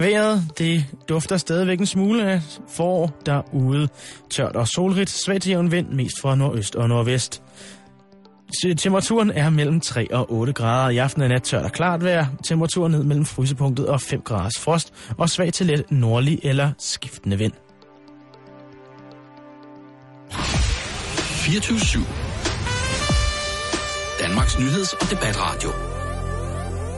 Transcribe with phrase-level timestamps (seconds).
[0.00, 3.88] Vejret, det dufter stadigvæk en smule af forår derude.
[4.30, 7.42] Tørt og solrigt, svagt til jævn vind, mest fra nordøst og nordvest.
[8.76, 10.90] Temperaturen er mellem 3 og 8 grader.
[10.90, 12.26] I aften er nat tørt og klart vejr.
[12.44, 14.92] Temperaturen ned mellem frysepunktet og 5 graders frost.
[15.18, 17.52] Og svag til let nordlig eller skiftende vind.
[20.30, 22.04] 24
[24.20, 25.70] Danmarks nyheds- og debatradio.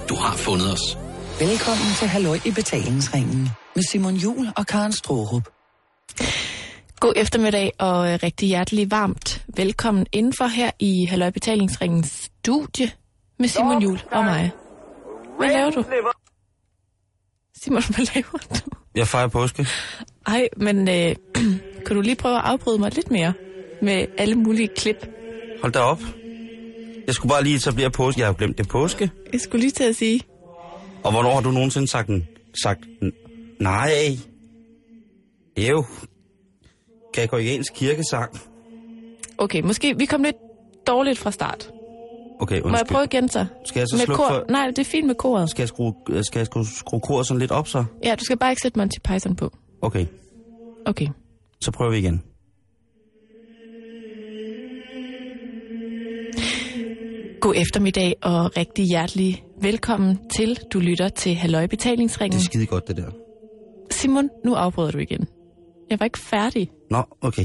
[0.08, 0.99] Du har fundet os.
[1.40, 5.48] Velkommen til Halløj i betalingsringen med Simon Jul og Karen Strohrup.
[7.00, 12.90] God eftermiddag og øh, rigtig hjertelig varmt velkommen indenfor her i Halløj Betalingsringens studie
[13.38, 14.50] med Simon Jul og mig.
[15.38, 15.84] Hvad laver du?
[17.62, 18.70] Simon, hvad laver du?
[18.94, 19.66] Jeg fejrer påske.
[20.26, 21.16] Ej, men øh,
[21.86, 23.32] kan du lige prøve at afbryde mig lidt mere
[23.82, 25.08] med alle mulige klip?
[25.62, 26.00] Hold da op.
[27.06, 28.20] Jeg skulle bare lige etablere påske.
[28.20, 29.10] Jeg har glemt det er påske.
[29.32, 30.20] Jeg skulle lige til at sige,
[31.04, 32.10] Og hvornår har du nogensinde sagt,
[32.62, 32.80] sagt
[33.60, 33.90] nej?
[35.58, 35.84] Jo.
[37.14, 38.40] Gregoriansk kirkesang.
[39.38, 40.36] okay, måske vi kom lidt
[40.86, 41.70] dårligt fra start.
[42.40, 42.88] Okay, Må jeg undskyld.
[42.88, 43.46] prøve igen så?
[43.64, 44.28] Skal jeg så med slukke kor?
[44.28, 44.44] for...
[44.52, 45.50] Nej, det er fint med koret.
[45.50, 47.84] Skal jeg skrue, øh, skal jeg skrue, skrue koret sådan lidt op så?
[48.04, 49.50] Ja, du skal bare ikke sætte Monty Python på.
[49.82, 50.06] Okay,
[50.86, 51.06] Okay.
[51.60, 52.22] så prøver vi igen.
[57.40, 60.58] God eftermiddag og rigtig hjertelig velkommen til.
[60.72, 62.38] Du lytter til Halløj Betalingsringen.
[62.38, 63.10] Det er skide godt, det der.
[63.90, 65.26] Simon, nu afbryder du igen.
[65.90, 66.70] Jeg var ikke færdig.
[66.90, 67.44] Nå, okay.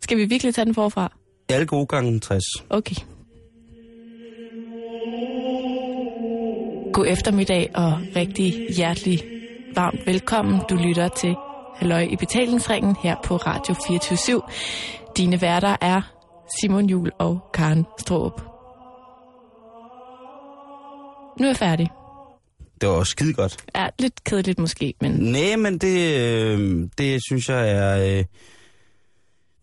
[0.00, 1.12] Skal vi virkelig tage den forfra?
[1.48, 2.42] Alle gode gange 60.
[2.70, 2.94] Okay.
[6.92, 9.24] God eftermiddag og rigtig hjertelig
[9.74, 10.60] varmt velkommen.
[10.70, 11.34] Du lytter til
[11.76, 14.42] Halløj i betalingsringen her på Radio 24
[15.16, 16.00] Dine værter er
[16.60, 18.51] Simon Jul og Karen Stroop.
[21.38, 21.90] Nu er jeg færdig.
[22.80, 23.56] Det var også skide godt.
[23.74, 28.18] Er lidt kedeligt måske, men Nej, men det, øh, det synes jeg er...
[28.18, 28.24] Øh,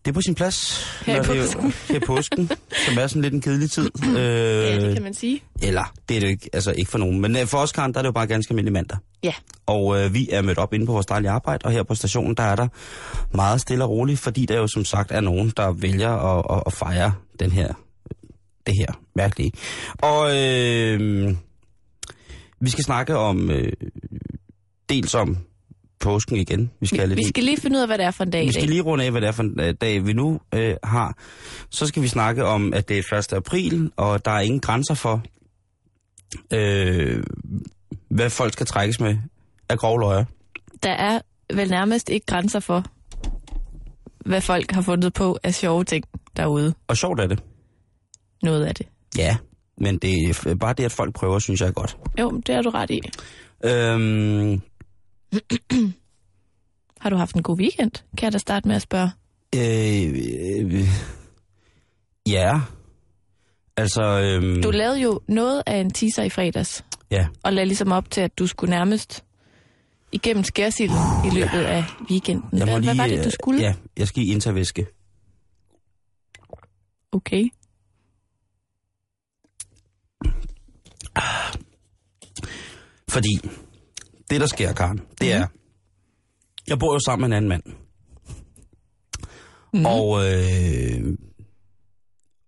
[0.04, 0.84] det er på sin plads.
[1.06, 1.72] Her i når det er- påsken.
[1.88, 2.50] Her i påsken,
[2.86, 3.90] som er sådan lidt en kedelig tid.
[4.08, 5.42] Øh, ja, det kan man sige.
[5.62, 7.20] Eller, det er det jo ikke, altså ikke for nogen.
[7.20, 8.98] Men øh, for os, Karen, der er det jo bare ganske almindelig mandag.
[9.22, 9.32] Ja,
[9.66, 12.34] Og øh, vi er mødt op inde på vores dejlige arbejde, og her på stationen,
[12.34, 12.68] der er der
[13.36, 16.62] meget stille og roligt, fordi der jo som sagt er nogen, der vælger at, at,
[16.66, 17.72] at fejre den her,
[18.66, 19.52] det her mærkelige.
[20.02, 21.34] Og øh,
[22.60, 23.72] vi skal snakke om, øh,
[24.88, 25.36] dels om
[26.00, 26.70] påsken igen.
[26.80, 28.46] Vi skal, vi, vi skal lige finde ud af, hvad det er for en dag
[28.46, 30.76] vi skal lige runde af, hvad det er for en øh, dag, vi nu øh,
[30.84, 31.18] har.
[31.70, 33.32] Så skal vi snakke om, at det er 1.
[33.32, 35.22] april, og der er ingen grænser for,
[36.52, 37.22] øh,
[38.08, 39.16] hvad folk skal trækkes med
[39.68, 40.24] af grove løjer.
[40.82, 41.20] Der er
[41.54, 42.84] vel nærmest ikke grænser for,
[44.26, 46.04] hvad folk har fundet på af sjove ting
[46.36, 46.74] derude.
[46.88, 47.42] Og sjovt er det.
[48.42, 48.86] Noget af det.
[49.18, 49.36] Ja,
[49.80, 51.96] men det er bare det, at folk prøver, synes jeg er godt.
[52.20, 53.00] Jo, det har du ret i.
[53.64, 54.60] Øhm,
[57.00, 57.90] Har du haft en god weekend?
[58.18, 59.10] Kan jeg da starte med at spørge?
[59.54, 60.84] øh, øh,
[62.28, 62.60] ja,
[63.76, 64.02] altså...
[64.02, 68.10] Øhm, Du lavede jo noget af en teaser i fredags, ja, og lagde ligesom op
[68.10, 69.24] til, at du skulle nærmest
[70.12, 70.96] igennem skærsilden
[71.26, 72.58] i løbet af weekenden.
[72.58, 73.60] jeg må Hvad, lige, hvad var det, du øh, skulle?
[73.62, 74.86] Ja, jeg skal i intervæske.
[77.12, 77.44] Okay.
[83.10, 83.38] Fordi
[84.30, 85.46] det, der sker, Karen, det er...
[86.68, 87.62] Jeg bor jo sammen med en anden mand.
[89.74, 89.86] Mm.
[89.86, 91.16] Og, øh,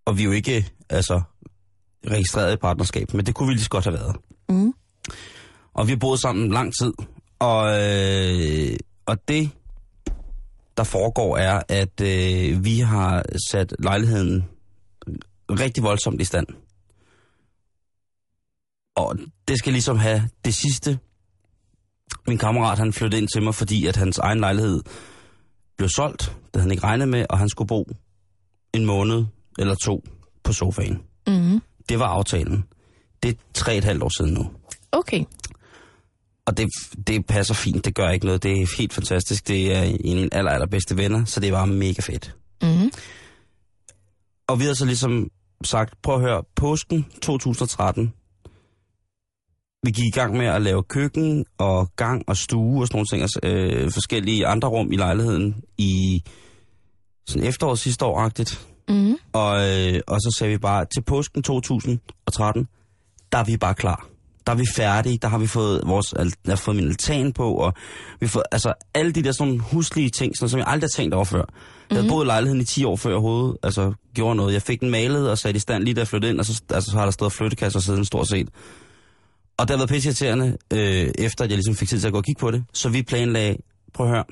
[0.04, 1.22] og vi er jo ikke altså,
[2.06, 4.16] registreret i partnerskab, men det kunne vi lige så godt have været.
[4.48, 4.72] Mm.
[5.74, 6.92] Og vi har boet sammen lang tid.
[7.38, 9.50] Og, øh, og det,
[10.76, 14.44] der foregår, er, at øh, vi har sat lejligheden
[15.50, 16.46] rigtig voldsomt i stand.
[18.96, 19.16] Og
[19.48, 20.98] det skal ligesom have det sidste.
[22.26, 24.82] Min kammerat, han flyttede ind til mig, fordi at hans egen lejlighed
[25.76, 26.20] blev solgt.
[26.22, 27.88] Det havde han ikke regnet med, og han skulle bo
[28.74, 29.24] en måned
[29.58, 30.04] eller to
[30.44, 31.02] på sofaen.
[31.26, 31.60] Mm.
[31.88, 32.64] Det var aftalen.
[33.22, 34.50] Det er tre et halvt år siden nu.
[34.92, 35.24] Okay.
[36.46, 36.68] Og det,
[37.06, 38.42] det passer fint, det gør ikke noget.
[38.42, 39.48] Det er helt fantastisk.
[39.48, 42.36] Det er en af mine aller, allerbedste venner, så det var mega fedt.
[42.62, 42.92] Mm.
[44.48, 45.30] Og vi har så ligesom
[45.64, 48.12] sagt, prøv at høre, påsken 2013,
[49.82, 53.06] vi gik i gang med at lave køkken og gang og stue og sådan nogle
[53.06, 56.22] ting, altså, øh, forskellige andre rum i lejligheden i
[57.26, 58.66] sådan efteråret sidste år-agtigt.
[58.88, 59.16] Mm.
[59.32, 62.68] Og, øh, og så sagde vi bare, til påsken 2013,
[63.32, 64.08] der er vi bare klar.
[64.46, 67.54] Der er vi færdige, der har vi fået vores, jeg har fået min altan på,
[67.54, 67.74] og
[68.20, 71.14] vi fået, altså alle de der sådan huslige ting, sådan, som jeg aldrig har tænkt
[71.14, 71.44] over før.
[71.90, 74.52] Jeg havde boet i lejligheden i 10 år før jeg overhovedet altså, gjorde noget.
[74.52, 76.62] Jeg fik den malet og sat i stand lige da jeg flyttede ind, og så,
[76.70, 78.48] altså, så har der stået flyttekasser siden stort set.
[79.62, 82.18] Og det har været pisseirriterende, øh, efter at jeg ligesom fik tid til at gå
[82.18, 82.64] og kigge på det.
[82.72, 83.56] Så vi planlagde,
[83.94, 84.24] prøv at høre,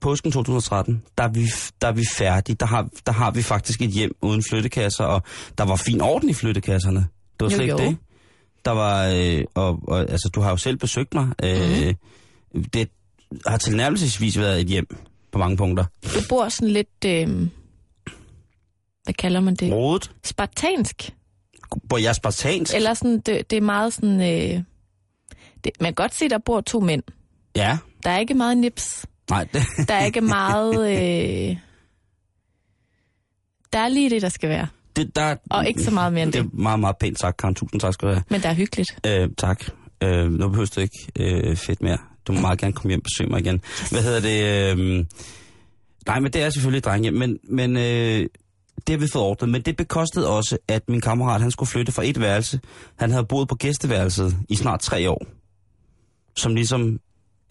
[0.00, 1.46] påsken 2013, der er vi,
[1.80, 2.56] der er vi færdige.
[2.60, 5.22] Der har, der har vi faktisk et hjem uden flyttekasser, og
[5.58, 7.00] der var fin orden i flyttekasserne.
[7.00, 7.96] Det var slet ikke det.
[8.64, 11.28] Der var, øh, og, og, altså du har jo selv besøgt mig.
[11.44, 11.94] Øh,
[12.54, 12.64] Mhm.
[12.64, 12.88] Det
[13.46, 14.96] har tilnærmelsesvis været et hjem
[15.32, 15.84] på mange punkter.
[16.04, 17.04] Du bor sådan lidt...
[17.06, 17.28] Øh,
[19.04, 19.72] hvad kalder man det?
[19.72, 21.15] Rodet, Spartansk.
[21.84, 22.74] Hvor jeg spartansk.
[22.74, 24.20] Eller sådan, det, det er meget sådan...
[24.20, 24.62] Øh,
[25.64, 27.02] det, man kan godt se, der bor to mænd.
[27.56, 29.06] Ja, Der er ikke meget nips.
[29.30, 30.74] nej, det, Der er ikke meget...
[30.92, 31.56] Øh,
[33.72, 34.66] der er lige det, der skal være.
[34.96, 36.44] det der, Og ikke så meget mere end det.
[36.44, 36.50] det.
[36.52, 37.54] er meget, meget pænt sagt, Karen.
[37.54, 38.24] Tusind tak skal du have.
[38.30, 38.98] Men der er hyggeligt.
[39.06, 39.64] Øh, tak.
[40.02, 41.98] Øh, nu behøver du ikke øh, fedt mere.
[42.26, 43.60] Du må meget gerne komme hjem og besøge mig igen.
[43.90, 44.78] Hvad hedder det?
[44.78, 45.04] Øh,
[46.06, 48.26] nej, men det er selvfølgelig et drenghjem, men, men øh,
[48.76, 49.48] det har vi fået ordnet.
[49.48, 52.60] Men det bekostede også, at min kammerat han skulle flytte fra et værelse.
[52.96, 55.26] Han havde boet på gæsteværelset i snart tre år.
[56.36, 56.98] Som ligesom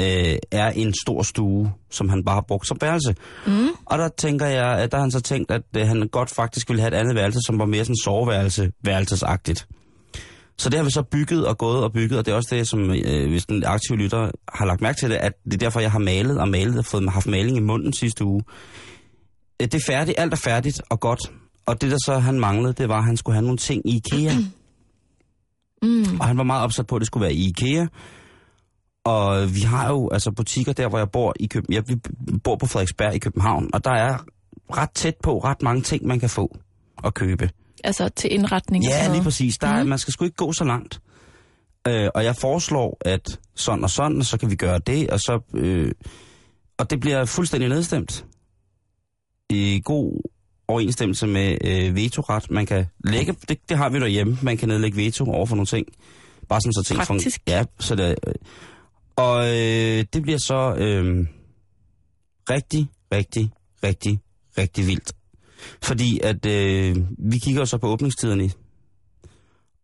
[0.02, 3.16] øh, er en stor stue, som han bare har brugt som værelse.
[3.48, 3.68] Mm.
[3.86, 6.70] Og der tænker jeg, at der har han så tænkt, at øh, han godt faktisk
[6.70, 9.68] ville have et andet værelse, som var mere sådan soveværelse, værelsesagtigt.
[10.58, 12.68] Så det har vi så bygget og gået og bygget, og det er også det,
[12.68, 15.80] som øh, hvis den aktive lytter har lagt mærke til det, at det er derfor,
[15.80, 18.44] jeg har malet og malet og fået, haft maling i munden sidste uge.
[19.62, 21.20] Øh, det er færdigt, alt er færdigt og godt.
[21.66, 23.96] Og det, der så han manglede, det var, at han skulle have nogle ting i
[23.96, 24.34] IKEA.
[25.82, 26.20] Mm.
[26.20, 27.88] Og han var meget opsat på, at det skulle være i IKEA.
[29.04, 31.74] Og vi har jo altså butikker der, hvor jeg bor i København.
[31.74, 32.02] Jeg vi
[32.44, 34.18] bor på Frederiksberg i København, og der er
[34.78, 36.58] ret tæt på ret mange ting, man kan få
[36.98, 37.50] og købe.
[37.84, 39.58] Altså til indretning Ja, lige præcis.
[39.58, 39.90] Der, mm.
[39.90, 41.02] Man skal sgu ikke gå så langt.
[41.88, 45.20] Øh, og jeg foreslår, at sådan og sådan, og så kan vi gøre det, og
[45.20, 45.40] så...
[45.54, 45.92] Øh,
[46.78, 48.26] og det bliver fuldstændig nedstemt.
[49.50, 50.22] I god
[50.68, 52.52] overensstemmelse med øh, vetoret.
[52.52, 55.66] Man kan lægge, det, det har vi derhjemme, man kan nedlægge veto over for nogle
[55.66, 55.88] ting.
[56.50, 57.42] Bare sådan så ting Praktisk.
[57.48, 58.34] Ja, så det, øh,
[59.16, 61.28] og øh, det bliver så øh,
[62.50, 63.52] rigtig, rigtig,
[63.84, 64.20] rigtig,
[64.58, 65.14] rigtig vildt.
[65.82, 68.50] Fordi at øh, vi kigger jo så på åbningstiderne,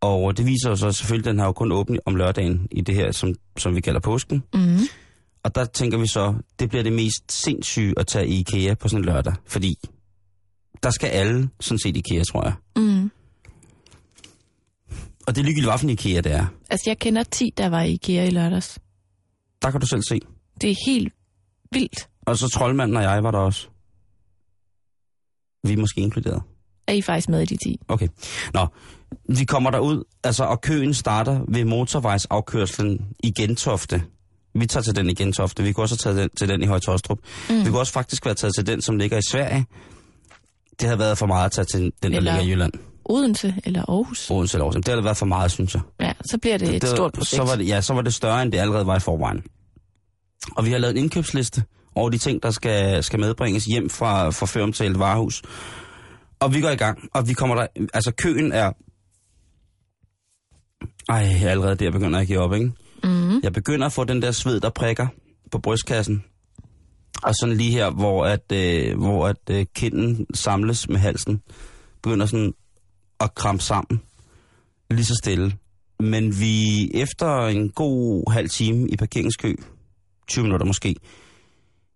[0.02, 2.82] og det viser jo så selvfølgelig, at den har jo kun åbent om lørdagen i
[2.82, 4.44] det her, som, som vi kalder påsken.
[4.54, 4.78] Mm.
[5.44, 8.88] Og der tænker vi så, det bliver det mest sindssyge at tage i IKEA på
[8.88, 9.76] sådan en lørdag, fordi
[10.84, 12.54] der skal alle sådan set IKEA, tror jeg.
[12.76, 13.12] Mm.
[15.28, 16.46] Og det er ligegyldigt, hvilken IKEA det er.
[16.70, 18.80] Altså, jeg kender 10, der var i IKEA i lørdags.
[19.62, 20.20] Der kan du selv se.
[20.62, 21.14] Det er helt
[21.72, 22.10] vildt.
[22.26, 23.68] Og så troldmanden og jeg var der også.
[25.64, 26.42] Vi er måske inkluderet.
[26.88, 27.80] Er I faktisk med i de 10?
[27.88, 28.08] Okay.
[28.54, 28.68] Nå,
[29.30, 34.04] vi kommer derud, altså, og køen starter ved motorvejsafkørslen i Gentofte.
[34.54, 35.64] Vi tager til den i Gentofte.
[35.64, 37.20] Vi kunne også have taget den, til den i Højtostrup.
[37.50, 37.60] Mm.
[37.60, 39.66] Vi kunne også faktisk være taget til den, som ligger i Sverige.
[40.80, 42.74] Det havde været for meget at tage til den, der ligger i Jylland.
[43.06, 44.32] Odense eller Aarhus?
[44.32, 44.76] Odense eller Aarhus.
[44.76, 45.82] Det havde været for meget, synes jeg.
[46.00, 47.30] Ja, så bliver det et det, stort projekt.
[47.30, 49.44] Så var det, ja, så var det større, end det allerede var i forvejen.
[50.56, 51.64] Og vi har lavet en indkøbsliste
[51.96, 55.42] over de ting, der skal, skal medbringes hjem fra, fra føromtalt varehus.
[56.40, 57.68] Og vi går i gang, og vi kommer der...
[57.94, 58.72] Altså, køen er...
[61.10, 62.72] Ej, jeg er allerede der begynder at give op, ikke?
[63.04, 63.40] Mm.
[63.44, 65.08] Jeg begynder at få den der sved, der prikker
[65.52, 66.24] på brystkassen.
[67.24, 71.42] Og sådan lige her, hvor at, øh, hvor at øh, kinden samles med halsen,
[72.04, 72.54] begynder sådan
[73.20, 74.02] at krampe sammen.
[74.92, 75.54] Lige så stille.
[76.00, 79.54] Men vi efter en god halv time i parkeringskø,
[80.28, 80.96] 20 minutter måske,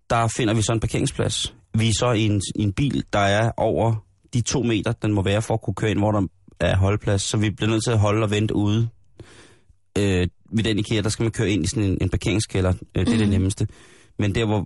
[0.09, 1.55] der finder vi så en parkeringsplads.
[1.77, 5.13] Vi er så i en, i en bil, der er over de to meter, den
[5.13, 6.27] må være for at kunne køre ind, hvor der
[6.59, 7.21] er holdplads.
[7.21, 8.89] Så vi bliver nødt til at holde og vente ude.
[9.97, 12.73] Øh, ved den IKEA, der skal man køre ind i sådan en, en parkeringskælder.
[12.95, 13.67] Øh, det er det nemmeste.
[14.19, 14.65] Men der, hvor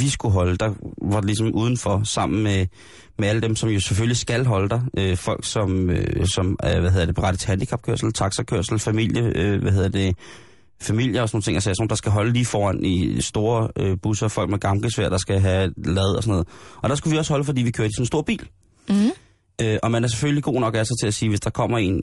[0.00, 2.66] vi skulle holde, der var det ligesom udenfor, sammen med,
[3.18, 4.80] med alle dem, som jo selvfølgelig skal holde der.
[4.98, 9.62] Øh, folk, som, øh, som er, hvad hedder det, berettet til handicapkørsel, taxakørsel, familie, øh,
[9.62, 10.16] hvad hedder det,
[10.80, 13.96] familier og sådan nogle ting, altså sådan, der skal holde lige foran i store øh,
[14.02, 16.48] busser, folk med gamkesvær, der skal have lad og sådan noget.
[16.76, 18.48] Og der skulle vi også holde, fordi vi kørte i sådan en stor bil.
[18.88, 19.10] Mm.
[19.62, 22.02] Øh, og man er selvfølgelig god nok altså til at sige, hvis der kommer en,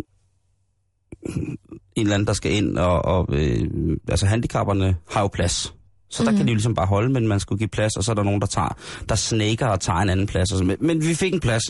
[1.36, 1.58] en
[1.98, 3.68] eller anden, der skal ind, og, og øh,
[4.10, 5.74] altså handicapperne har jo plads.
[6.10, 6.38] Så der Mhm.
[6.38, 8.24] kan de jo ligesom bare holde, men man skulle give plads, og så er der
[8.24, 8.78] nogen, der tager,
[9.10, 10.52] der snaker og tager en anden plads.
[10.52, 10.78] Og sådan.
[10.80, 11.64] Men, vi fik en plads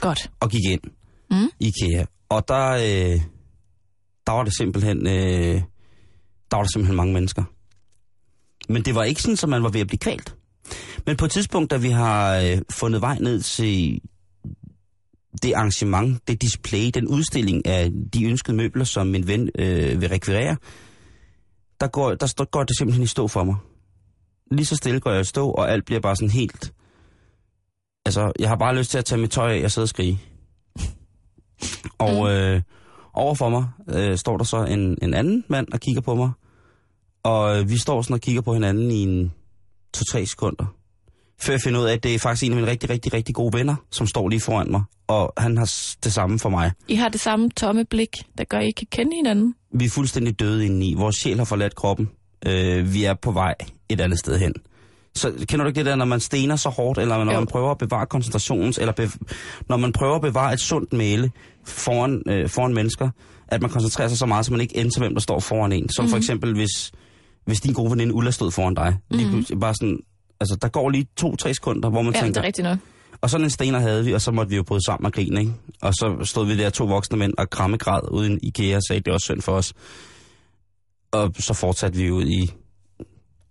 [0.00, 0.30] Godt.
[0.40, 0.80] og gik ind
[1.30, 1.48] Mm.
[1.60, 2.04] i IKEA.
[2.28, 3.20] Og der, øh,
[4.26, 5.62] der var det simpelthen, øh,
[6.50, 7.42] der var der simpelthen mange mennesker.
[8.68, 10.34] Men det var ikke sådan, at man var ved at blive kvalt.
[11.06, 14.00] Men på et tidspunkt, da vi har øh, fundet vej ned til
[15.42, 20.08] det arrangement, det display, den udstilling af de ønskede møbler, som min ven øh, vil
[20.08, 20.56] rekvirere,
[21.80, 23.56] der går, der står, går det simpelthen i stå for mig.
[24.50, 26.72] Lige så stille går jeg i stå, og alt bliver bare sådan helt...
[28.06, 30.20] Altså, jeg har bare lyst til at tage mit tøj af og sidde og skrige.
[31.98, 32.62] Og, øh,
[33.16, 36.30] Overfor mig øh, står der så en, en anden mand og kigger på mig.
[37.22, 39.32] Og øh, vi står sådan og kigger på hinanden i en
[39.94, 40.74] to-tre sekunder.
[41.40, 43.34] Før jeg finder ud af, at det er faktisk en af mine rigtig, rigtig, rigtig
[43.34, 44.82] gode venner, som står lige foran mig.
[45.08, 45.72] Og han har
[46.04, 46.70] det samme for mig.
[46.88, 49.54] I har det samme tomme blik, der gør, at I kan kende hinanden.
[49.74, 50.94] Vi er fuldstændig døde indeni.
[50.94, 52.10] Vores sjæl har forladt kroppen.
[52.46, 53.54] Øh, vi er på vej
[53.88, 54.54] et andet sted hen.
[55.14, 57.38] Så kender du ikke det der, når man stener så hårdt, eller når Jo.
[57.38, 59.18] man prøver at bevare koncentrations, eller bev-
[59.68, 61.30] når man prøver at bevare et sundt mæle
[61.64, 63.10] foran, øh, foran mennesker,
[63.48, 65.88] at man koncentrerer sig så meget, så man ikke til, hvem der står foran en.
[65.88, 66.10] Som mm-hmm.
[66.10, 66.92] for eksempel, hvis,
[67.46, 68.96] hvis din gode veninde Ulla stod foran dig.
[69.10, 69.60] Lige Mhm.
[69.60, 69.98] bare sådan,
[70.40, 72.78] altså der går lige to-tre sekunder, hvor man Ja, det tænker, er rigtigt nok.
[73.20, 75.40] og sådan en stener havde vi, og så måtte vi jo bryde sammen og grine,
[75.40, 75.52] ikke?
[75.82, 79.12] Og så stod vi der to voksne mænd og krammegræd uden IKEA og sagde, det
[79.12, 79.72] var synd for os.
[81.12, 82.52] Og så fortsatte vi ud i,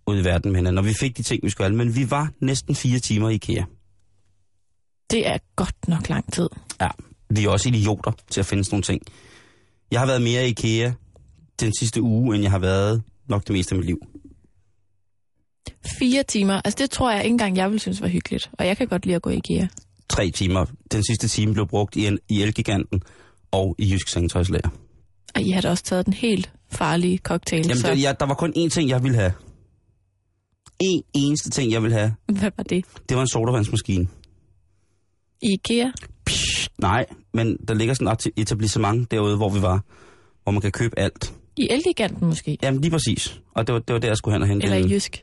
[0.06, 1.76] ud i verden med hinanden, og vi fik de ting, vi skulle have.
[1.76, 3.64] Men vi var næsten fire timer i IKEA.
[5.10, 6.48] Det er godt nok lang tid.
[6.80, 6.88] Ja,
[7.30, 9.02] vi er også idioter til at finde sådan nogle ting.
[9.90, 10.92] Jeg har været mere i IKEA
[11.60, 13.98] den sidste uge, end jeg har været nok det meste af mit liv.
[15.98, 16.60] Fire timer.
[16.64, 18.50] Altså, det tror jeg ikke engang, jeg vil synes var hyggeligt.
[18.52, 19.66] Og jeg kan godt lide at gå i IKEA.
[20.08, 20.64] Tre timer.
[20.92, 23.02] Den sidste time blev brugt i, en, i Elgiganten
[23.50, 24.68] og i Jysk Sengetøjslager.
[25.34, 27.62] Og I har da også taget den helt farlige cocktail.
[27.62, 29.32] Jamen, så der, ja, der var kun én ting, jeg ville have.
[30.80, 32.14] En eneste ting, jeg ville have.
[32.26, 32.84] hvad var det?
[33.08, 34.08] Det var en sodavandsmaskine.
[35.42, 35.90] I IKEA?
[36.24, 39.84] Psh, nej, men der ligger sådan et etablissement derude, hvor vi var,
[40.42, 41.34] hvor man kan købe alt.
[41.56, 42.58] I Elgiganten måske?
[42.62, 43.40] Jamen lige præcis.
[43.54, 45.22] Og det var, det var der, jeg skulle hen og hente Eller i Jysk?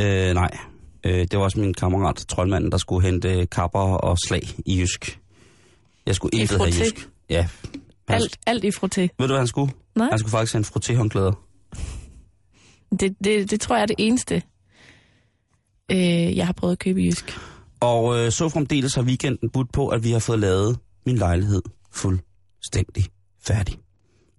[0.00, 0.58] Øh, nej.
[1.04, 5.20] Øh, det var også min kammerat, troldmanden, der skulle hente kapper og slag i Jysk.
[6.06, 6.68] Jeg skulle intet have?
[6.68, 7.08] Jysk.
[7.30, 7.48] Ja.
[8.08, 9.00] Han, Alt, alt i frotté.
[9.00, 9.72] Ved du, hvad han skulle?
[9.96, 10.08] Nej.
[10.10, 11.32] Han skulle faktisk have en frottéhåndklæder.
[13.00, 14.42] Det, det, det tror jeg er det eneste,
[15.90, 17.38] øh, jeg har prøvet at købe i Jysk.
[17.80, 21.62] Og øh, så fremdeles har weekenden budt på, at vi har fået lavet min lejlighed
[21.92, 23.04] fuldstændig
[23.42, 23.78] færdig.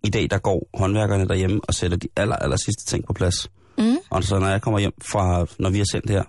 [0.03, 3.51] I dag der går håndværkerne derhjemme og sætter de aller, aller sidste ting på plads.
[3.77, 3.97] Mm.
[4.09, 6.23] Og så når jeg kommer hjem fra, når vi har sendt her,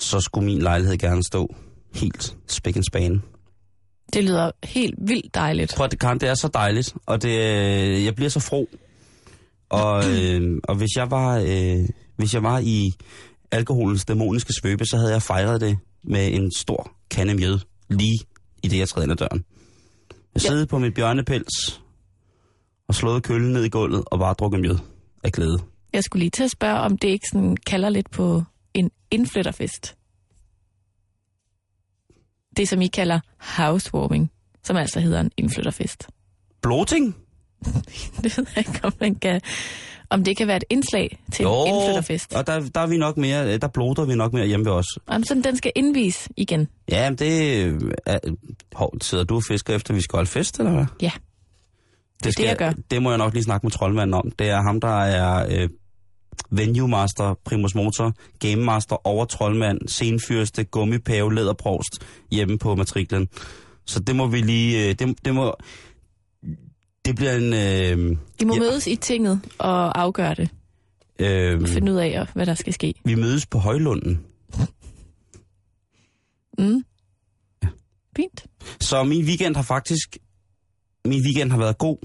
[0.00, 1.54] så skulle min lejlighed gerne stå
[1.94, 3.22] helt spæk en spane.
[4.12, 5.74] Det lyder helt vildt dejligt.
[5.76, 8.68] Prøv at det, Karen, det er så dejligt, og det, øh, jeg bliver så fro.
[9.68, 12.92] Og, øh, og hvis jeg var, øh, hvis jeg var i
[13.50, 17.58] alkoholens dæmoniske svøbe, så havde jeg fejret det med en stor kande mjød,
[17.90, 18.18] lige
[18.62, 19.44] i det, jeg træder ind ad døren.
[20.34, 20.64] Jeg Ja.
[20.64, 21.82] på mit bjørnepels
[22.88, 24.78] og slået køllen ned i gulvet og bare drukket mjød
[25.24, 25.58] af glæde.
[25.92, 28.42] Jeg skulle lige til at spørge, om det ikke sådan kalder lidt på
[28.74, 29.96] en indflytterfest.
[32.56, 34.30] Det, som I kalder housewarming,
[34.64, 36.08] som altså hedder en indflytterfest.
[36.62, 37.16] Bloting?
[38.22, 39.40] Det ved jeg ikke, om, man kan,
[40.10, 42.34] om det kan være et indslag til en indflytterfest.
[42.34, 44.86] og der, der er vi nok mere, der bloter vi nok mere hjemme ved os.
[45.06, 46.68] Om sådan, den skal indvise igen.
[46.90, 47.62] Ja, men det
[48.06, 48.18] er...
[48.74, 50.86] Hov, sidder du og fisker efter, vi skal holde fest, eller hvad?
[51.02, 51.10] Ja.
[52.24, 52.72] Det, det, jeg gør.
[52.90, 54.30] det må jeg nok lige snakke med troldmanden om.
[54.38, 55.68] Det er ham, der er øh,
[56.50, 61.98] venue master, primus motor, game master, over troldmand, scenfyrste, gummipave, læderprovst
[62.30, 63.28] hjemme på matriklen.
[63.86, 64.88] Så det må vi lige...
[64.88, 65.54] Øh, det, det må...
[67.04, 67.52] Det bliver en...
[67.52, 68.60] Øh, I må Ja.
[68.62, 68.70] ja.
[68.70, 70.48] mødes i tinget og afgøre det.
[71.18, 72.94] øh, Og finde ud af, hvad der skal ske.
[73.04, 74.20] vi mødes på Højlunden.
[76.58, 76.84] Mm.
[78.16, 78.46] Fint.
[78.80, 80.16] Så min weekend har faktisk...
[81.04, 81.96] Min weekend har været god,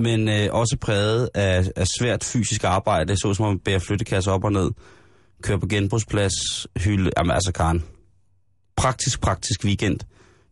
[0.00, 4.44] men øh, også præget af, af svært fysisk arbejde, så som at bære flyttekasser op
[4.44, 4.70] og ned,
[5.42, 6.32] køre på genbrugsplads,
[6.76, 7.10] hylde...
[7.18, 7.84] Jamen altså, Karen.
[8.76, 10.00] Praktisk, praktisk weekend.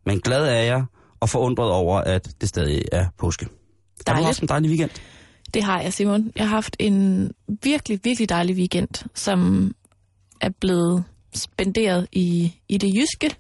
[0.07, 0.85] Men glad er jeg
[1.21, 3.45] og forundret over, at det stadig er påske.
[3.45, 4.27] Har du Dejligt.
[4.27, 4.91] haft en dejlig weekend?
[5.55, 6.33] Det har jeg, Simon.
[6.37, 7.31] Jeg har haft en
[7.63, 9.71] virkelig, virkelig dejlig weekend, som
[10.41, 13.37] er blevet spenderet i, i det jyske.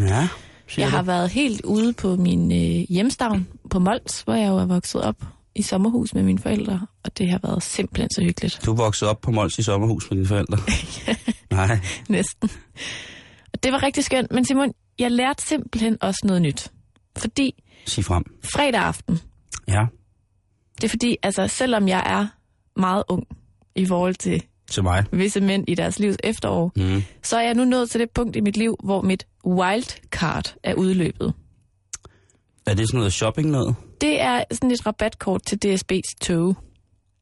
[0.00, 0.28] Ja.
[0.76, 4.66] Jeg har været helt ude på min øh, hjemstavn på Mols, hvor jeg jo er
[4.66, 5.16] vokset op
[5.54, 8.60] i sommerhus med mine forældre, og det har været simpelthen så hyggeligt.
[8.66, 10.58] Du voksede op på Mols i sommerhus med dine forældre.
[11.56, 11.78] Nej.
[12.08, 12.50] Næsten.
[13.52, 16.68] Og det var rigtig skønt, men Simon, jeg lærte simpelthen også noget nyt.
[17.16, 18.24] Fordi Sig frem.
[18.54, 19.18] fredag aften,
[19.68, 19.86] Ja.
[20.76, 22.26] det er fordi, altså selvom jeg er
[22.80, 23.24] meget ung
[23.76, 25.04] i forhold til Til mig.
[25.12, 27.02] visse mænd i deres livs efterår, Mm.
[27.22, 30.74] så er jeg nu nået til det punkt i mit liv, hvor mit wildcard er
[30.74, 31.34] udløbet.
[32.66, 33.74] Er det sådan noget shopping noget?
[34.02, 36.56] Det er sådan et rabatkort til DSB's tog.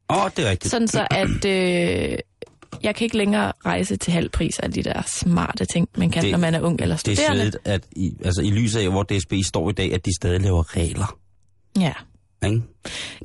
[0.09, 0.71] Åh, oh, det er rigtigt.
[0.71, 2.17] Sådan så, at øh,
[2.83, 6.23] jeg kan ikke længere rejse til halv pris af de der smarte ting, man kan,
[6.23, 7.37] Det- når man er ung eller Det er studerende.
[7.41, 10.41] svedigt, at i, altså, i lyset af, hvor DSB står i dag, at de stadig
[10.41, 11.17] laver regler.
[11.79, 11.93] Ja.
[12.45, 12.61] Ikke?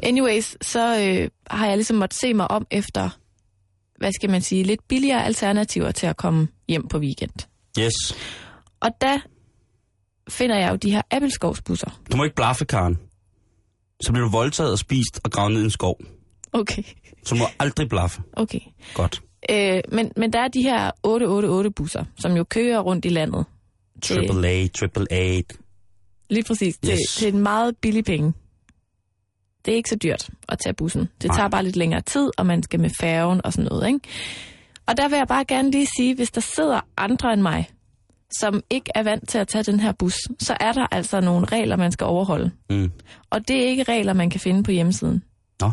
[0.02, 3.10] Anyways, så øh, har jeg ligesom måttet se mig om efter,
[3.98, 7.32] hvad skal man sige, lidt billigere alternativer til at komme hjem på weekend.
[7.78, 7.94] Yes.
[8.80, 9.20] Og da
[10.30, 12.00] finder jeg jo de her Appelskovsbusser.
[12.12, 12.98] Du må ikke blaffe, Karen.
[14.02, 16.00] Så bliver du voldtaget og spist og gravet ned i en skov.
[16.52, 16.82] Okay,
[17.24, 18.22] Så må aldrig blaffe.
[18.32, 18.60] okay.
[18.94, 19.22] Godt.
[19.50, 23.44] Øh, men, men der er de her 888-busser, som jo kører rundt i landet.
[24.02, 25.40] Til, Triple A, triple A.
[26.30, 27.14] lige præcis, til, Yes.
[27.16, 28.32] til en meget billig penge.
[29.64, 31.00] Det er ikke så dyrt at tage bussen.
[31.22, 31.36] Det Nej.
[31.36, 33.86] tager bare lidt længere tid, og man skal med færgen og sådan noget.
[33.88, 34.00] Ikke?
[34.86, 37.70] Og der vil jeg bare gerne lige sige, hvis der sidder andre end mig,
[38.40, 41.46] som ikke er vant til at tage den her bus, så er der altså nogle
[41.46, 42.50] regler, man skal overholde.
[42.70, 42.92] Mm.
[43.30, 45.22] Og det er ikke regler, man kan finde på hjemmesiden.
[45.60, 45.70] Nå.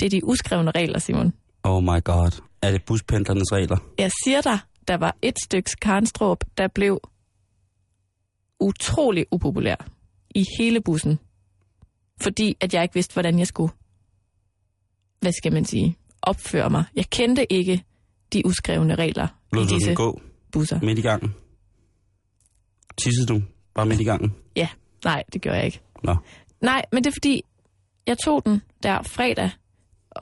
[0.00, 1.32] Det er de uskrevne regler, Simon.
[1.62, 2.40] Oh my god.
[2.62, 3.76] Er det buspendlernes regler?
[3.98, 7.00] Jeg siger dig, der var et stykke karnstråb, der blev
[8.60, 9.76] utrolig upopulær
[10.34, 11.18] i hele bussen.
[12.20, 13.72] Fordi at jeg ikke vidste, hvordan jeg skulle,
[15.20, 16.84] hvad skal man sige, opføre mig.
[16.96, 17.84] Jeg kendte ikke
[18.32, 20.20] de uskrevne regler i Lod du disse gå
[20.52, 20.80] busser.
[20.82, 21.34] midt i gangen?
[23.02, 23.42] Tissede du
[23.74, 24.34] bare midt i gangen?
[24.56, 24.68] Ja,
[25.04, 25.80] nej, det gjorde jeg ikke.
[26.04, 26.16] Nå.
[26.60, 27.42] Nej, men det er fordi,
[28.06, 29.50] jeg tog den der fredag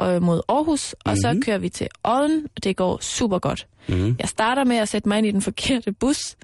[0.02, 1.16] øh, mod Aarhus, og mm-hmm.
[1.20, 1.42] så Mhm.
[1.42, 3.66] kører vi til Odden, og det går super godt.
[3.88, 4.16] Mm.
[4.18, 6.36] Jeg starter med at sætte mig ind i den forkerte bus,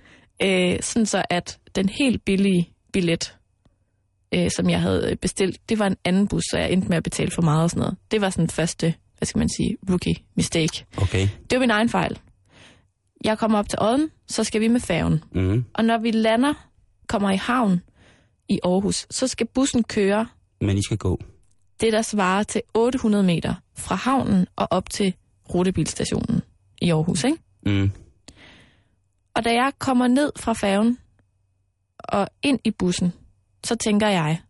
[0.42, 3.36] øh, sådan så at den helt billige billet,
[4.34, 7.02] øh, som jeg havde bestilt, det var en anden bus, så jeg endte med at
[7.02, 7.96] betale for meget og sådan noget.
[8.10, 10.84] Det var sådan første, hvad skal man sige, rookie mistake.
[10.96, 11.28] Okay.
[11.50, 12.18] Det var min egen fejl.
[13.24, 15.24] Jeg kommer op til Odden, så skal vi med færgen.
[15.34, 15.64] Mm.
[15.74, 16.54] Og når vi lander,
[17.08, 17.80] kommer i havn
[18.48, 20.26] i Aarhus, så skal bussen køre
[20.60, 21.18] Men I skal gå.
[21.80, 25.14] det, der svarer til 800 meter fra havnen og op til
[25.54, 26.42] rutebilstationen
[26.82, 27.38] i Aarhus, ikke?
[27.66, 27.90] Mm.
[29.34, 30.98] Og da jeg kommer ned fra færgen
[31.98, 33.12] og ind i bussen,
[33.64, 34.40] så tænker jeg,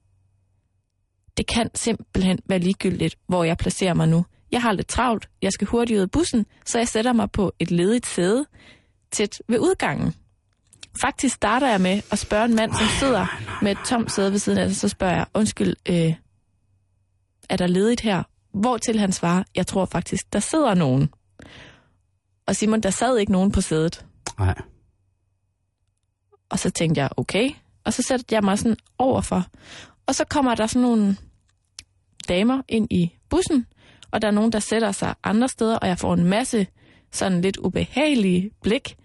[1.36, 4.24] det kan simpelthen være ligegyldigt, hvor jeg placerer mig nu.
[4.52, 7.52] Jeg har lidt travlt, jeg skal hurtigt ud af bussen, så jeg sætter mig på
[7.58, 8.46] et ledigt sæde
[9.10, 10.14] tæt ved udgangen.
[11.00, 13.26] Faktisk starter jeg med at spørge en mand, som sidder
[13.62, 16.14] med et tomt sæde ved siden af sig, så spørger jeg, undskyld, øh,
[17.48, 18.22] er der ledigt her?
[18.54, 21.10] Hvortil han svarer, jeg tror faktisk, der sidder nogen.
[22.46, 24.06] Og Simon, der sad ikke nogen på sædet.
[24.38, 24.54] Nej.
[26.48, 27.50] Og så tænkte jeg, okay.
[27.84, 29.46] Og så satte jeg mig sådan overfor.
[30.06, 31.16] Og så kommer der sådan nogle
[32.28, 33.66] damer ind i bussen,
[34.12, 36.66] og der er nogen, der sætter sig andre steder, og jeg får en masse
[37.12, 38.96] sådan lidt ubehagelige blik,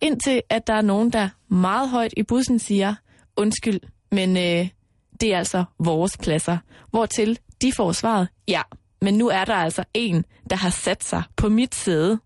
[0.00, 2.94] indtil at der er nogen, der meget højt i bussen siger,
[3.36, 4.68] undskyld, men øh,
[5.20, 6.58] det er altså vores pladser.
[6.90, 8.62] Hvortil de får svaret, ja,
[9.00, 12.18] men nu er der altså en, der har sat sig på mit sæde.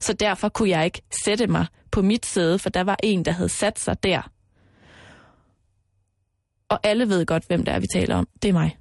[0.00, 3.32] Så derfor kunne jeg ikke sætte mig på mit sæde, for der var en, der
[3.32, 4.30] havde sat sig der.
[6.68, 8.28] Og alle ved godt, hvem det er, vi taler om.
[8.42, 8.76] Det er mig.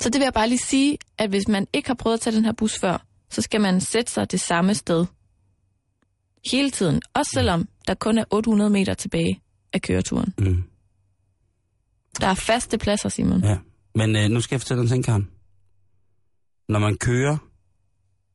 [0.00, 2.36] Så det vil jeg bare lige sige, at hvis man ikke har prøvet at tage
[2.36, 5.06] den her bus før, så skal man sætte sig det samme sted.
[6.50, 7.02] Hele tiden.
[7.14, 10.34] Også selvom der kun er 800 meter tilbage af køreturen.
[10.38, 10.62] Mm.
[12.20, 13.44] Der er faste pladser, Simon.
[13.44, 13.58] Ja.
[13.94, 15.30] Men øh, nu skal jeg fortælle dig en ting, Karen.
[16.68, 17.36] Når man kører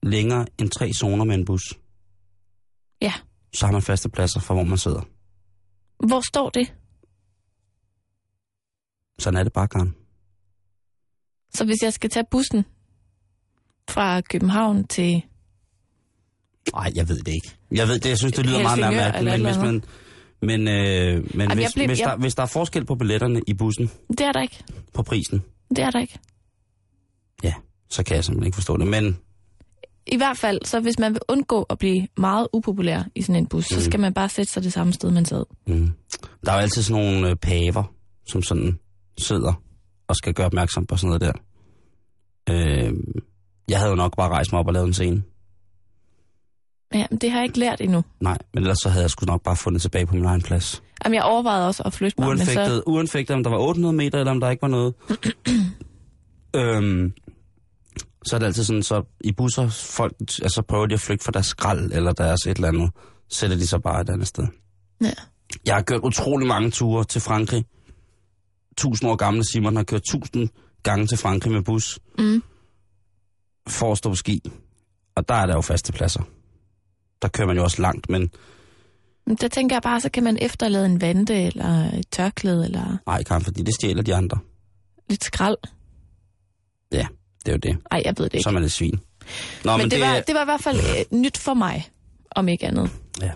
[0.03, 1.73] længere end tre zoner med en bus,
[3.01, 3.13] Ja.
[3.53, 5.01] så har man faste pladser for, hvor man sidder.
[6.07, 6.73] Hvor står det?
[9.19, 9.95] Sådan er det bare, Karen.
[11.53, 12.65] Så hvis jeg skal tage bussen
[13.89, 15.21] fra København til...
[16.73, 17.55] Nej, jeg ved det ikke.
[17.71, 19.83] Jeg ved det, jeg synes, det lyder meget Helsingør mærkeligt, eller men, hvis man,
[20.41, 22.95] men, øh, men Jamen, hvis, jeg blev- hvis, jeg- der, hvis der er forskel på
[22.95, 24.63] billetterne i bussen Det er der ikke.
[24.93, 26.19] på prisen, Det er der ikke.
[27.43, 27.53] ja,
[27.89, 28.87] så kan jeg simpelthen ikke forstå det.
[28.87, 29.17] Men
[30.07, 33.47] I hvert fald, så hvis man vil undgå at blive meget upopulær i sådan en
[33.47, 33.79] bus, Mm.
[33.79, 35.43] så skal man bare sætte sig det samme sted, man sad.
[35.67, 35.91] mm,
[36.45, 37.93] der er jo altid sådan nogle øh, paver,
[38.27, 38.79] som sådan
[39.17, 39.61] sidder
[40.07, 41.33] og skal gøre opmærksom på sådan noget der.
[42.49, 42.93] Øh,
[43.69, 45.23] jeg havde jo nok bare rejst mig op og lavet en scene.
[46.93, 48.03] Ja, men det har jeg ikke lært endnu.
[48.19, 50.83] Nej, men ellers så havde jeg sgu nok bare fundet tilbage på min egen plads.
[51.05, 52.83] Jamen, jeg overvejede også at flytte mig, men Uanfægtet, så...
[52.87, 54.93] uanfægtet om der var 800 meter, eller om der ikke var noget.
[56.55, 57.13] øhm,
[58.25, 61.31] så er det altid sådan, så i busser, folk, altså prøver de at flygte fra
[61.31, 62.91] deres skrald, eller deres et eller andet,
[63.29, 64.47] sætter de sig bare et andet sted.
[65.01, 65.11] Ja.
[65.65, 67.65] Jeg har kørt utrolig mange ture til Frankrig.
[68.77, 70.49] Tusind år gamle Simon har kørt tusind
[70.83, 72.43] gange til Frankrig med bus, Mm.
[73.67, 74.41] for at stå på ski.
[75.15, 76.21] Og der er der jo faste pladser.
[77.21, 78.31] Der kører man jo også langt, men
[79.25, 82.97] Men der tænker jeg bare, så kan man efterlade en vante, eller et tørklæde, eller
[83.05, 84.39] nej, Karen, fordi det stjæler de andre.
[85.09, 85.57] lidt skrald.
[86.91, 87.07] Ja,
[87.45, 87.77] det er jo det.
[87.91, 88.43] Ej, jeg ved det ikke.
[88.43, 88.99] Så er man et svin.
[89.65, 91.89] Nå, men, men, det, var, det var i hvert fald øh, nyt for mig,
[92.31, 92.89] om ikke andet.
[93.21, 93.31] Ja.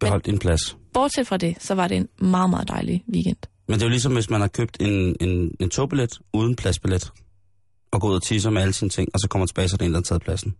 [0.00, 0.76] Behold din plads.
[0.94, 3.36] Bortset fra det, så var det en meget, meget dejlig weekend.
[3.70, 7.12] Men det er jo ligesom, hvis man har købt en, en, en togbillet uden pladsbillet,
[7.90, 9.84] og gået og tisser med alle sine ting, og så kommer tilbage, så er der
[9.84, 10.54] en, der har taget pladsen.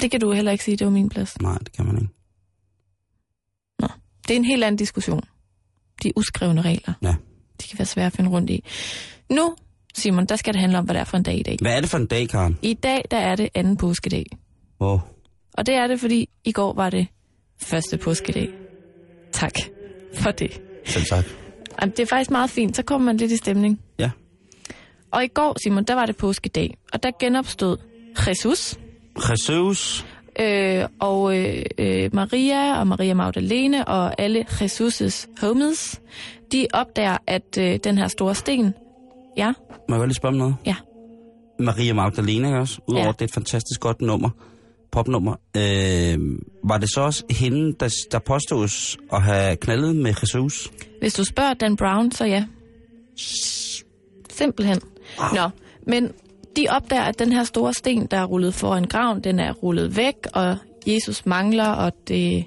[0.00, 1.40] Det kan du heller ikke sige, det var min plads.
[1.40, 2.08] Nej, det kan man ikke.
[4.28, 5.22] Det er en helt anden diskussion.
[6.02, 6.94] De uskrevne regler.
[7.02, 7.14] Ja.
[7.62, 8.64] De kan være svære at finde rundt i.
[9.30, 9.56] Nu,
[9.94, 11.56] Simon, der skal det handle om, hvad det er for en dag i dag.
[11.60, 12.58] Hvad er det for en dag, Karen?
[12.62, 14.26] I dag, der er det anden påskedag.
[14.80, 15.00] Wow.
[15.52, 17.06] Og det er det, fordi i går var det
[17.62, 18.48] første påskedag.
[19.32, 19.54] Tak
[20.14, 20.60] for det.
[20.84, 21.39] Selv tak.
[21.80, 23.80] Jamen, det er faktisk meget fint, så kommer man lidt i stemning.
[23.98, 24.10] Ja.
[25.12, 27.76] Og i går, Simon, der var det påskedag, og der genopstod
[28.28, 28.78] Jesus,
[29.38, 30.06] Jesus.
[30.40, 36.00] øh, og øh, Maria og Maria Magdalene og alle Jesus' homies,
[36.52, 38.74] de opdager, at øh, den her store sten,
[39.36, 39.52] ja,
[39.88, 40.56] Må jeg godt lige spørge om noget?
[40.66, 40.76] ja,
[41.60, 42.80] Maria Magdalena ikke også?
[42.88, 43.12] Udover ja.
[43.12, 44.30] det er et fantastisk godt nummer,
[44.92, 45.32] popnummer.
[45.56, 46.18] Øh,
[46.64, 50.70] var det så også hende, der, der påstås at have knaldet med Jesus?
[51.00, 52.44] hvis du spørger Dan Brown, så ja.
[54.30, 54.80] Simpelthen.
[55.34, 55.50] Nå,
[55.86, 56.12] men
[56.56, 59.96] de opdager, at den her store sten, der er rullet foran graven, den er rullet
[59.96, 62.44] væk, og Jesus mangler, og det,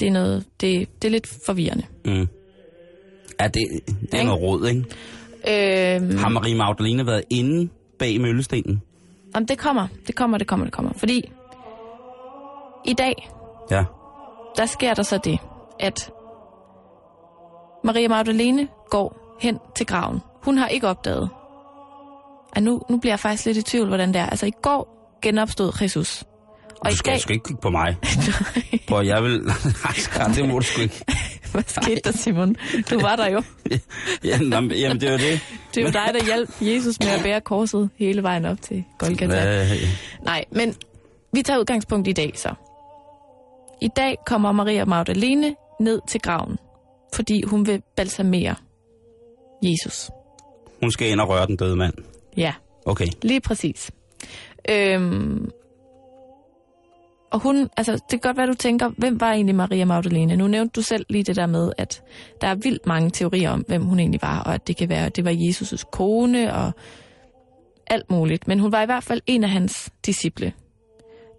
[0.00, 1.84] det er noget, det, det er lidt forvirrende.
[2.04, 2.26] Mm.
[3.40, 3.54] Ja, det,
[3.86, 4.24] det er Ikke?
[4.24, 5.96] noget råd, ikke?
[5.96, 8.82] Øhm, Har Maria Magdalena været inde bag møllestenen?
[9.34, 10.92] Jamen, det kommer, det kommer, det kommer, det kommer.
[10.96, 11.32] Fordi
[12.84, 13.30] i dag,
[13.70, 13.84] Ja.
[14.56, 15.38] der sker der så det,
[15.80, 16.10] at
[17.84, 20.20] Maria Magdalene går hen til graven.
[20.44, 21.30] Hun har ikke opdaget.
[22.56, 24.26] Og nu, nu bliver jeg faktisk lidt i tvivl, hvordan det er.
[24.26, 26.24] Altså, i går genopstod Jesus.
[26.80, 27.20] Og du i skal dag...
[27.20, 27.96] sgu ikke kigge på mig.
[28.88, 29.42] Hvor jeg vil...
[30.18, 31.04] Nej, det må du sgu ikke.
[31.62, 32.56] Hvad skete der, Simon?
[32.90, 33.42] Du var der jo.
[34.24, 35.40] Ja, nå, jamen, det var det.
[35.74, 38.84] Det er jo dig, der hjalp Jesus med at bære korset hele vejen op til
[38.98, 39.62] Golgata.
[39.62, 39.70] Øh,
[40.24, 40.74] Nej, men
[41.32, 42.54] vi tager udgangspunkt i dag så.
[43.82, 46.56] I dag kommer Maria Magdalene ned til graven,
[47.14, 48.54] fordi hun vil balsamere
[49.62, 50.10] Jesus.
[50.80, 51.94] hun skal ind og røre den døde mand.
[52.36, 52.52] Ja,
[52.86, 53.06] Okay.
[53.22, 53.90] lige præcis.
[54.70, 55.50] Øhm,
[57.34, 60.36] og hun, altså det kan godt være, du tænker, hvem var egentlig Maria Magdalene?
[60.36, 62.02] Nu nævnte du selv lige det der med, at
[62.40, 65.06] der er vildt mange teorier om, hvem hun egentlig var, og at det kan være,
[65.06, 66.72] at det var Jesus' kone og
[67.86, 68.48] alt muligt.
[68.48, 70.52] Men hun var i hvert fald en af hans disciple.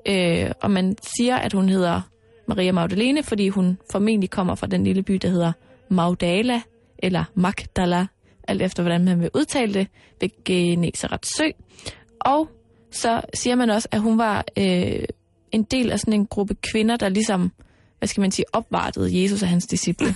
[0.05, 2.01] Øh, og man siger, at hun hedder
[2.47, 5.51] Maria Magdalene, fordi hun formentlig kommer fra den lille by, der hedder
[5.89, 6.61] Magdala,
[6.99, 8.07] eller Magdala,
[8.47, 9.87] alt efter hvordan man vil udtale det,
[10.21, 11.49] ved Genesaret sø.
[12.19, 12.49] Og
[12.91, 15.05] så siger man også, at hun var øh,
[15.51, 17.51] en del af sådan en gruppe kvinder, der ligesom,
[17.99, 20.15] hvad skal man sige, opvartede Jesus og hans disciple.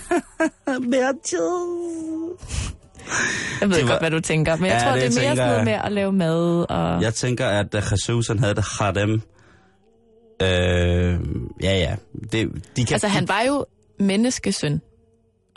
[3.60, 5.20] Jeg ved Det var- godt, hvad du tænker, men jeg Ja, tror, det det, er
[5.20, 7.02] mere tænker sådan noget med at lave mad og...
[7.02, 9.22] Jeg tænker, at da Jesus han havde det Harem.
[10.42, 11.20] Øh,
[11.62, 11.96] ja, ja.
[12.32, 12.32] Det,
[12.76, 13.66] de kan, Altså, han var jo
[13.98, 14.80] menneskesøn.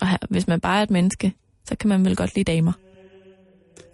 [0.02, 1.34] Og hvis man bare er et menneske,
[1.66, 2.72] så kan man vel godt lide damer.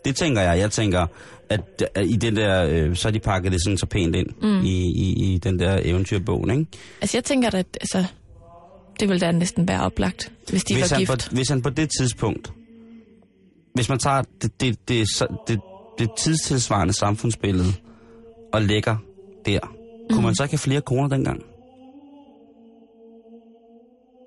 [0.06, 0.60] Det tænker jeg.
[0.60, 1.08] Jeg tænker,
[1.50, 1.62] at,
[1.96, 4.66] at i den der, øh, så de pakket det sådan så pænt ind mm.
[4.66, 6.66] i, i, i den der eventyrbogen, ikke?
[7.02, 8.06] Altså, jeg tænker, at altså,
[9.00, 11.12] det ville da næsten være oplagt, hvis de hvis, var gift.
[11.12, 12.52] på, hvis han på det tidspunkt,
[13.74, 15.08] hvis man tager det, det, det,
[15.48, 15.60] det,
[16.00, 17.74] det, tidstilsvarende samfundsbillede
[18.54, 18.98] og lægger
[19.46, 20.16] der, mm.
[20.16, 21.44] kunne man så ikke have flere koner dengang?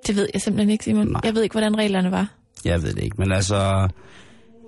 [0.06, 1.06] Det ved jeg simpelthen ikke, Simon.
[1.06, 1.20] Nej.
[1.24, 2.34] Jeg ved ikke, hvordan reglerne var.
[2.64, 3.88] Jeg ved det ikke, men altså...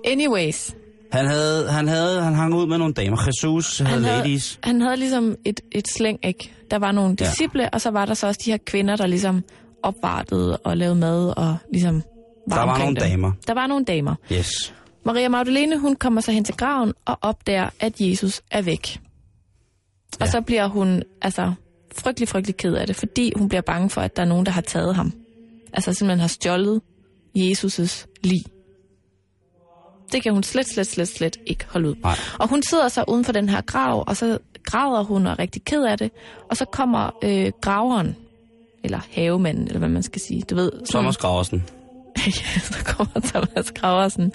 [0.05, 0.75] Anyways,
[1.15, 3.17] Han havde, han havde, han hang ud med nogle damer.
[3.45, 4.59] Jesus havde, han havde, ladies.
[4.63, 6.51] han havde ligesom et, et slæng, ikke?
[6.71, 7.25] Der var nogle Ja.
[7.25, 9.43] disciple, og så var der så også de her kvinder, der ligesom
[9.83, 12.03] opvartede og lavede mad og ligesom
[12.49, 13.09] var Der var nogle dem.
[13.09, 13.31] damer.
[13.47, 14.15] Der var nogle damer.
[14.31, 14.73] Yes.
[15.05, 18.99] Maria Magdalene, hun kommer så hen til graven og opdager, at Jesus er væk.
[20.19, 20.31] Og Ja.
[20.31, 21.53] så bliver hun altså
[21.95, 24.51] frygtelig, frygtelig ked af det, fordi hun bliver bange for, at der er nogen, der
[24.51, 25.13] har taget ham.
[25.73, 26.81] Altså simpelthen har stjålet
[27.37, 28.41] Jesus' lig.
[30.11, 31.95] Det kan hun slet, slet, slet, slet ikke holde ud.
[32.03, 32.15] Nej.
[32.39, 35.39] Og hun sidder så uden for den her grav, og så græder hun og er
[35.39, 36.11] rigtig ked af det.
[36.49, 38.15] Og så kommer øh, graveren,
[38.83, 40.41] eller havemanden, eller hvad man skal sige.
[40.49, 41.63] Du ved, sådan- Thomas Graversen.
[42.25, 44.31] ja, så kommer Thomas Graversen.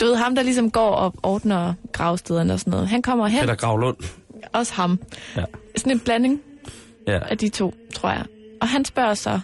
[0.00, 2.88] Du ved, ham der ligesom går og ordner gravstederne og sådan noget.
[2.88, 3.96] Han kommer hen, Peter Gravlund.
[4.52, 5.00] også ham.
[5.36, 5.44] Ja.
[5.76, 6.40] Sådan en blanding
[7.06, 7.18] ja.
[7.28, 8.24] af de to, tror jeg.
[8.60, 9.40] Og han spørger så,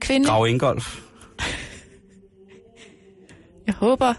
[0.00, 1.00] kvinde, Grav Ingolf.
[3.66, 4.14] jeg håber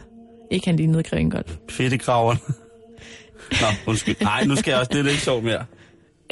[0.52, 1.52] ikke han lignede Grev Ingolf.
[1.70, 2.40] Fedte Graveren.
[3.62, 4.16] Nå, undskyld.
[4.22, 4.90] Nej, nu skal jeg også.
[4.94, 5.66] Det er lidt sjovt mere.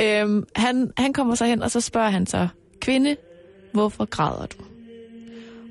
[0.02, 2.48] Øhm, han, han kommer så hen, og så spørger han så,
[2.82, 3.16] kvinde,
[3.74, 4.58] hvorfor græder du?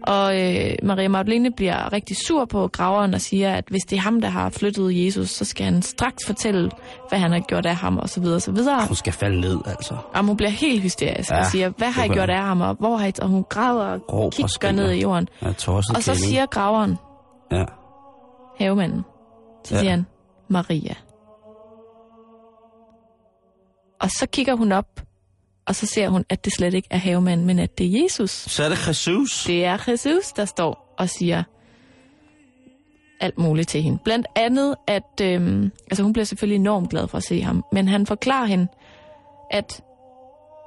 [0.02, 4.00] Og øh, Maria Magdalene bliver rigtig sur på graveren og siger, at hvis det er
[4.00, 6.70] ham, der har flyttet Jesus, så skal han straks fortælle,
[7.08, 8.86] hvad han har gjort af ham, og så videre, og så videre.
[8.86, 9.96] Hun skal falde ned, altså.
[10.14, 12.74] Og hun bliver helt hysterisk ja, og siger, hvad har I gjort af ham, og
[12.74, 13.12] hvor har I...
[13.22, 15.28] Og hun græder og Råb kigger ned i jorden.
[15.42, 16.96] Ja, Og så siger graveren,
[17.52, 17.64] Ja.
[18.62, 19.02] Havemanden,
[19.64, 19.80] så Ja.
[19.80, 20.06] siger han,
[20.48, 20.94] Maria.
[24.00, 25.00] Og så kigger hun op
[25.66, 28.30] og så ser hun, at det slet ikke er havemanden, men at det er Jesus.
[28.30, 29.44] Så er det Jesus.
[29.46, 31.42] Det er Jesus, der står og siger
[33.20, 33.98] alt muligt til hende.
[34.04, 37.88] Blandt andet, at øhm, altså hun bliver selvfølgelig enormt glad for at se ham, men
[37.88, 38.66] han forklarer hende,
[39.50, 39.82] at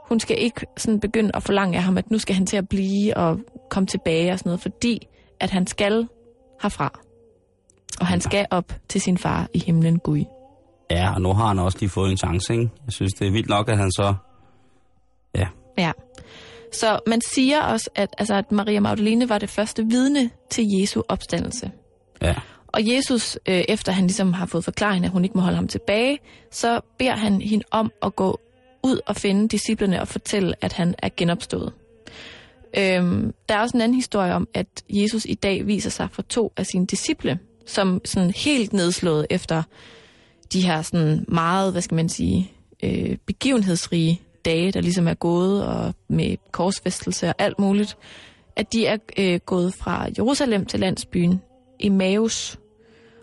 [0.08, 2.70] hun skal ikke sådan begynde at forlange af ham, at nu skal han til at
[2.70, 5.08] blive og komme tilbage og sådan noget, fordi
[5.40, 6.08] at han skal
[6.62, 7.00] herfra.
[8.00, 10.24] Og han skal op til sin far i himlen Gud.
[10.92, 12.70] Ja, og nu har han også lige fået en chance, ikke?
[12.86, 14.14] Jeg synes, det er vildt nok, at han så...
[15.36, 15.92] Ja, Ja.
[16.74, 21.02] Så man siger også, at, altså, at Maria Magdalene var det første vidne til Jesu
[21.08, 21.72] opstandelse.
[22.22, 22.36] ja.
[22.68, 25.68] Og Jesus, øh, efter han ligesom har fået forklaring, at hun ikke må holde ham
[25.68, 26.20] tilbage,
[26.52, 28.40] så beder han hende om at gå
[28.84, 31.74] ud og finde disciplene og fortælle, at han er genopstået.
[32.78, 36.22] Øhm, der er også en anden historie om, at Jesus i dag viser sig for
[36.22, 39.64] to af sine disciple, som sådan helt nedslået efter
[40.54, 42.52] de her sådan meget, hvad skal man sige,
[42.84, 47.98] øh, begivenhedsrige dage, der ligesom er gået, og med korsfæstelse og alt muligt,
[48.56, 51.42] at de er øh, gået fra Jerusalem til landsbyen
[51.80, 52.60] Emmaus.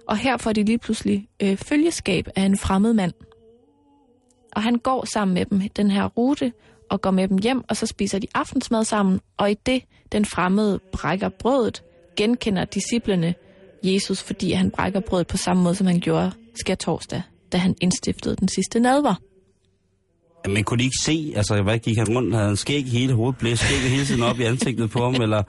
[0.08, 3.12] Og her får de lige pludselig øh, følgeskab af en fremmed mand.
[4.52, 6.52] Og han går sammen med dem den her rute
[6.90, 9.20] og går med dem hjem, og så spiser de aftensmad sammen.
[9.36, 11.82] Og i det, den fremmede brækker brødet,
[12.16, 13.34] genkender disciplene
[13.84, 17.74] Jesus, fordi han brækker brødet på samme måde, som han gjorde skær torsdag, da han
[17.80, 19.14] indstiftede den sidste nadver.
[20.48, 22.34] Men kunne de ikke se, altså hvad gik han rundt?
[22.34, 23.38] Havde han skæg hele hovedet?
[23.38, 25.14] Blev skægget hele tiden op i ansigtet på ham?
[25.14, 25.42] Eller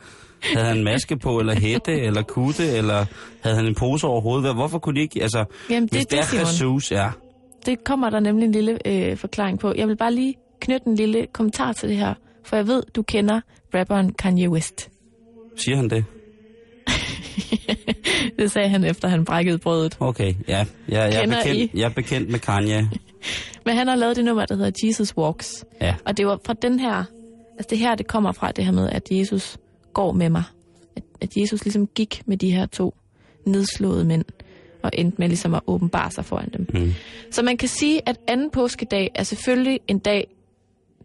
[0.53, 3.05] havde han maske på, eller hætte, eller kutte, eller
[3.41, 4.53] havde han en pose over hovedet?
[4.55, 5.45] Hvorfor kunne de ikke, altså...
[5.69, 6.41] Jamen, det hvis det, det er.
[6.41, 7.09] Jesus, ja.
[7.65, 9.73] Det kommer der nemlig en lille øh, forklaring på.
[9.77, 13.01] Jeg vil bare lige knytte en lille kommentar til det her, for jeg ved, du
[13.01, 13.41] kender
[13.73, 14.89] rapperen Kanye West.
[15.55, 16.05] Siger han det?
[18.39, 19.97] Det sagde han, efter han brækkede brødet.
[19.99, 20.65] Okay, ja.
[20.89, 21.79] ja jeg, er Kender bekendt, I?
[21.79, 22.89] jeg er bekendt med Kanye.
[23.65, 25.65] Men han har lavet det nummer, der hedder Jesus Walks.
[25.81, 25.95] Ja.
[26.05, 27.03] Og det var fra den her,
[27.57, 29.57] altså det her, det kommer fra det her med, at Jesus
[29.93, 30.43] går med mig.
[30.95, 32.95] At, at Jesus ligesom gik med de her to
[33.45, 34.25] nedslåede mænd,
[34.83, 36.67] og endte med ligesom at åbenbare sig foran dem.
[36.73, 36.93] Mm.
[37.31, 40.27] Så man kan sige, at anden påskedag er selvfølgelig en dag,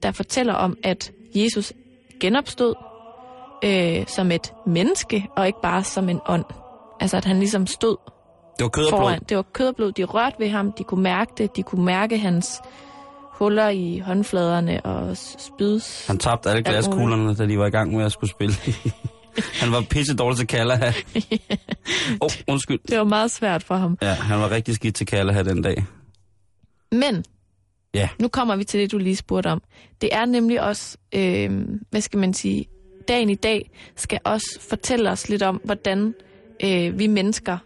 [0.02, 1.72] der fortæller om, at Jesus
[2.20, 2.74] genopstod
[3.64, 6.44] øh, som et menneske, og ikke bare som en ånd.
[7.00, 7.96] Altså at han ligesom stod
[8.58, 9.00] Det var kød og blod.
[9.00, 9.22] foran.
[9.28, 9.92] Det var kød og blod.
[9.92, 10.72] De rørte ved ham.
[10.72, 11.56] De kunne mærke det.
[11.56, 12.60] De kunne mærke hans
[13.32, 16.06] huller i håndfladerne og spyds.
[16.06, 18.54] Han tabte alle glaskuglerne, da de var i gang med at skulle spille.
[19.62, 20.86] han var pisse dårlig til Kalaha.
[20.88, 20.92] Åh,
[22.20, 22.78] oh, undskyld.
[22.88, 23.98] Det var meget svært for ham.
[24.02, 25.84] Ja, han var rigtig skidt til Kalaha den dag.
[26.92, 27.24] Men
[27.94, 28.08] Ja.
[28.20, 29.62] nu kommer vi til det, du lige spurgte om.
[30.00, 32.64] Det er nemlig også, øh, hvad skal man sige,
[33.08, 36.14] dagen i dag skal også fortælle os lidt om, hvordan
[36.64, 37.58] øh, vi mennesker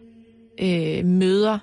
[0.63, 1.59] øh, møder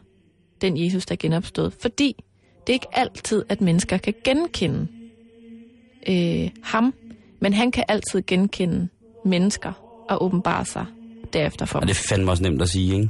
[0.62, 1.74] den Jesus, der er genopstået.
[1.82, 2.24] Fordi
[2.68, 4.88] det er ikke altid, at mennesker kan genkende
[6.10, 6.94] øh, ham,
[7.40, 8.88] men han kan altid genkende
[9.26, 10.86] mennesker og åbenbare sig
[11.34, 11.88] derefter for Og dem.
[11.88, 13.10] det er fandme også nemt at sige, ikke?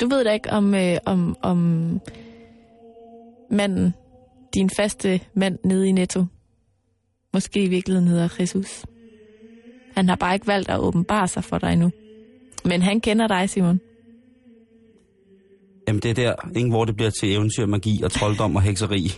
[0.00, 2.00] Du ved da ikke, om, øh, om, om
[3.50, 3.94] manden,
[4.54, 6.24] din faste mand nede i Netto,
[7.32, 8.86] måske i virkeligheden hedder Jesus.
[9.94, 11.90] Han har bare ikke valgt at åbenbare sig for dig endnu.
[12.64, 13.80] Men han kender dig, Simon.
[15.88, 19.12] Jamen det er der, ikke, hvor det bliver til eventyr, magi og trolddom og hekseri.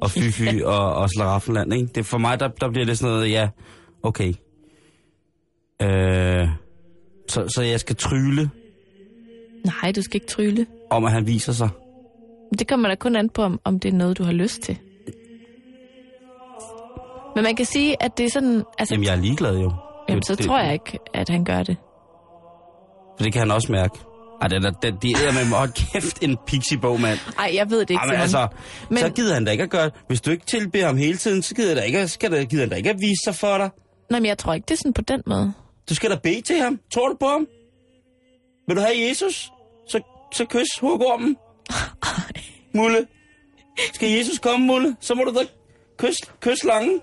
[0.00, 1.86] Og fy-fy og, og slaraffenland, ikke?
[1.94, 3.48] Det, for mig, der, der bliver det sådan noget, ja,
[4.02, 4.28] okay.
[5.82, 6.48] Øh,
[7.28, 8.50] så, så jeg skal tryle
[9.82, 10.66] Nej, du skal ikke trylle.
[10.90, 11.68] om, at han viser sig.
[12.58, 14.78] Det kommer da kun an på, om, om det er noget, du har lyst til.
[17.34, 18.62] Men man kan sige, at det er sådan...
[18.78, 19.72] Altså, Jamen, jeg er ligeglad jo.
[20.08, 21.76] jamen, så det- tror jeg ikke, at han gør det.
[23.16, 23.98] For det kan han også mærke.
[24.42, 27.18] Ej, det er, det, det er med hold kæft en pixiebog, mand.
[27.38, 28.48] Ej, jeg ved det ikke, Ej, men altså,
[28.90, 31.42] Men- så gider han da ikke at gøre Hvis du ikke tilbeder ham hele tiden,
[31.42, 33.70] så gider, der ikke, skal der, gider han da ikke at vise sig for dig.
[34.10, 35.52] Nej, men jeg tror ikke, det er sådan på den måde.
[35.88, 36.80] Du skal da bede til ham.
[36.94, 37.46] Tror du på ham?
[38.68, 39.50] Vil du have Jesus?
[39.88, 40.00] Så,
[40.34, 41.36] så kys hugormen.
[42.74, 43.06] Mulle.
[43.94, 44.96] Skal Jesus komme, Mulle?
[45.00, 45.40] Så må du da
[45.98, 47.00] kys, kys slangen.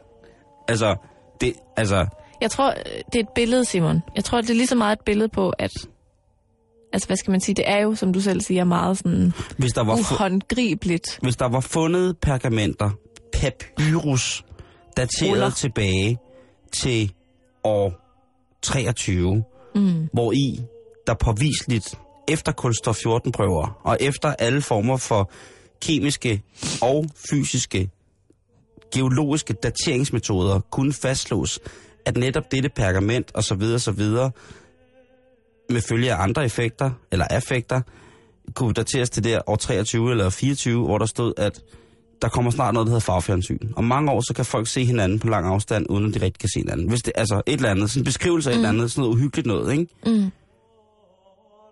[0.67, 0.95] Altså,
[1.41, 2.05] det, altså,
[2.41, 2.75] Jeg tror, øh,
[3.13, 4.01] det er et billede, Simon.
[4.15, 5.71] Jeg tror, det er lige så meget et billede på, at...
[6.93, 7.55] Altså, hvad skal man sige?
[7.55, 11.19] Det er jo, som du selv siger, meget sådan hvis der var, uhåndgribeligt.
[11.21, 12.89] hvis der var fundet pergamenter,
[13.33, 14.45] papyrus,
[14.97, 15.49] dateret Ruller.
[15.49, 16.17] tilbage
[16.71, 17.11] til
[17.63, 17.93] år
[18.61, 19.43] 23,
[19.75, 20.09] mm.
[20.13, 20.59] hvor i
[21.07, 25.31] der påviseligt efter kulstof 14 prøver og efter alle former for
[25.81, 26.41] kemiske
[26.81, 27.89] og fysiske
[28.93, 31.59] geologiske dateringsmetoder kunne fastslås,
[32.05, 34.31] at netop dette pergament og så videre, så videre,
[35.69, 37.81] med følge af andre effekter, eller affekter,
[38.55, 41.61] kunne dateres til der år 23 eller 24, hvor der stod, at
[42.21, 43.59] der kommer snart noget, der hedder farfjernsyn.
[43.75, 46.39] Om mange år, så kan folk se hinanden på lang afstand, uden at de rigtig
[46.39, 46.89] kan se hinanden.
[46.89, 48.59] Hvis det altså et eller andet, sådan en beskrivelse af mm.
[48.59, 49.87] et eller andet, sådan noget uhyggeligt noget, ikke?
[50.05, 50.31] Mm.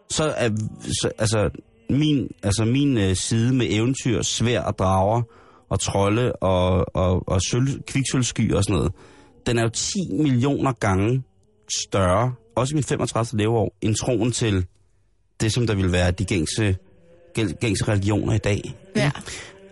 [0.09, 0.49] Så er,
[1.01, 1.49] så, altså,
[1.89, 5.21] min, altså min øh, side med eventyr, svær og drager,
[5.69, 8.91] og trolde og, og, og sølv, kviksølvsky og sådan noget,
[9.45, 11.23] den er jo 10 millioner gange
[11.87, 13.37] større, også i mit 35.
[13.41, 14.65] leveår, end troen til
[15.41, 16.75] det, som der vil være de gængse,
[17.61, 18.75] gængse religioner i dag.
[18.95, 19.11] Ja.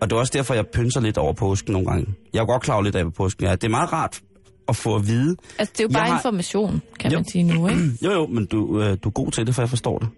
[0.02, 2.06] Og det er også derfor, jeg pynser lidt over påsken nogle gange.
[2.34, 3.45] Jeg er godt klar over lidt af på påsken.
[3.45, 4.21] Ja, det er meget rart
[4.67, 5.36] at få at vide.
[5.60, 7.17] Altså, det er jo bare Jeg har- information, kan Jo.
[7.17, 7.82] man sige nu, ikke?
[8.06, 10.10] Jo, jo, men du, øh, du er god til det, for jeg forstår det.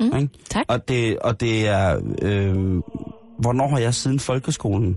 [0.00, 0.28] Mm, Ikke?
[0.50, 0.64] tak.
[0.68, 2.00] Og det, og det er...
[2.22, 2.54] Øh,
[3.38, 4.96] hvornår har jeg siden folkeskolen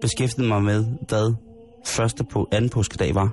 [0.00, 1.34] beskæftiget mig med, hvad
[1.86, 3.32] første på anden påskedag var?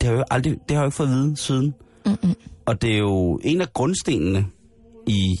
[0.00, 1.74] Det har jeg aldrig, det har jeg ikke fået at vide siden.
[2.06, 2.34] Mm-mm.
[2.66, 4.46] Og det er jo en af grundstenene
[5.06, 5.40] i,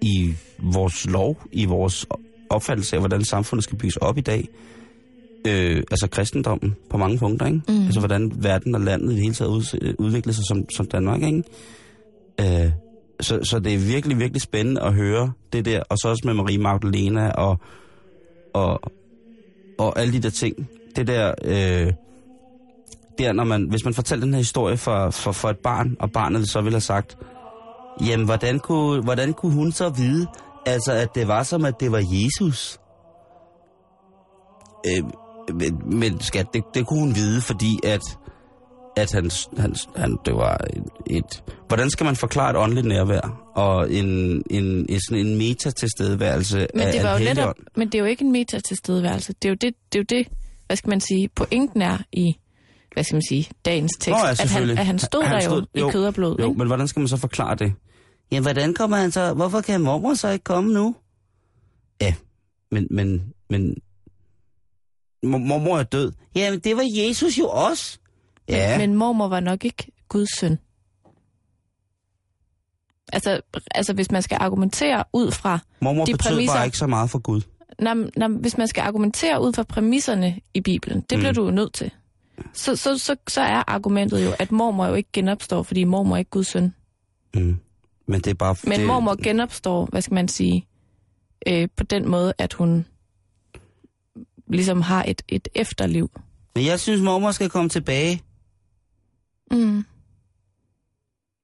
[0.00, 2.06] i vores lov, i vores
[2.50, 4.48] opfattelse af, hvordan samfundet skal bygges op i dag.
[5.46, 7.62] Øh, altså kristendommen på mange punkter, ikke?
[7.68, 7.84] Mm.
[7.84, 11.22] Altså hvordan verden og landet i det hele taget ud, udvikler sig som, som Danmark,
[11.22, 11.42] ikke?
[12.40, 12.72] Øh,
[13.20, 16.34] så, så det er virkelig, virkelig spændende at høre det der, og så også med
[16.34, 17.60] Marie Magdalena og,
[18.54, 18.80] og,
[19.78, 20.68] og alle de der ting.
[20.96, 21.92] Det der, øh,
[23.18, 26.12] der når man, hvis man fortæller den her historie for, for, for et barn, og
[26.12, 27.16] barnet så ville have sagt,
[28.06, 30.26] jamen hvordan kunne, hvordan kunne hun så vide,
[30.66, 32.78] altså at det var som, at det var Jesus?
[34.86, 35.04] Øh,
[35.54, 38.18] men, men skat, det, det kunne hun vide, fordi at
[38.96, 41.42] at han, han, han, det var et, et...
[41.68, 44.06] Hvordan skal man forklare et åndeligt nærvær og en,
[44.50, 47.98] en, en, sådan en meta-tilstedeværelse Men af det, var en jo netop, men det er
[47.98, 49.32] jo ikke en meta-tilstedeværelse.
[49.32, 50.28] Det er jo det, det, er jo det,
[50.66, 52.36] hvad skal man sige, pointen er i,
[52.92, 54.08] hvad skal man sige, dagens tekst.
[54.08, 56.14] Nå ja, at, han, at han stod Han der stod- jo, jo, i kød og
[56.14, 56.36] blod.
[56.40, 56.58] Jo, ikke?
[56.58, 57.72] men hvordan skal man så forklare det?
[58.32, 59.34] Ja, hvordan kommer han så...
[59.34, 60.94] Hvorfor kan mormor så ikke komme nu?
[62.00, 62.14] Ja,
[62.70, 62.86] men...
[62.90, 63.76] men, men
[65.22, 66.12] mor- mormor er død.
[66.34, 67.98] Jamen, det var Jesus jo også.
[68.48, 70.58] Ja, Men, men mormor var nok ikke Guds søn.
[73.12, 73.40] Altså,
[73.74, 77.18] altså hvis man skal argumentere ud fra, mormor de præmisser- bare ikke så meget for
[77.18, 77.40] Gud.
[77.78, 81.34] når, når, hvis man skal argumentere ud fra præmisserne i Bibelen, det bliver Mm.
[81.34, 81.90] du jo nødt til.
[82.52, 86.18] Så, så, så, så er argumentet jo, at mormor jo ikke genopstår, fordi mormor er
[86.18, 86.74] ikke Guds søn.
[87.34, 87.58] Mm.
[88.06, 88.56] Men det er bare...
[88.64, 90.66] Men det, mormor genopstår, hvad skal man sige,
[91.46, 92.86] øh, på den måde, at hun
[94.46, 96.10] ligesom har et, et efterliv.
[96.54, 98.22] Men jeg synes, mormor skal komme tilbage.
[99.50, 99.84] Mm.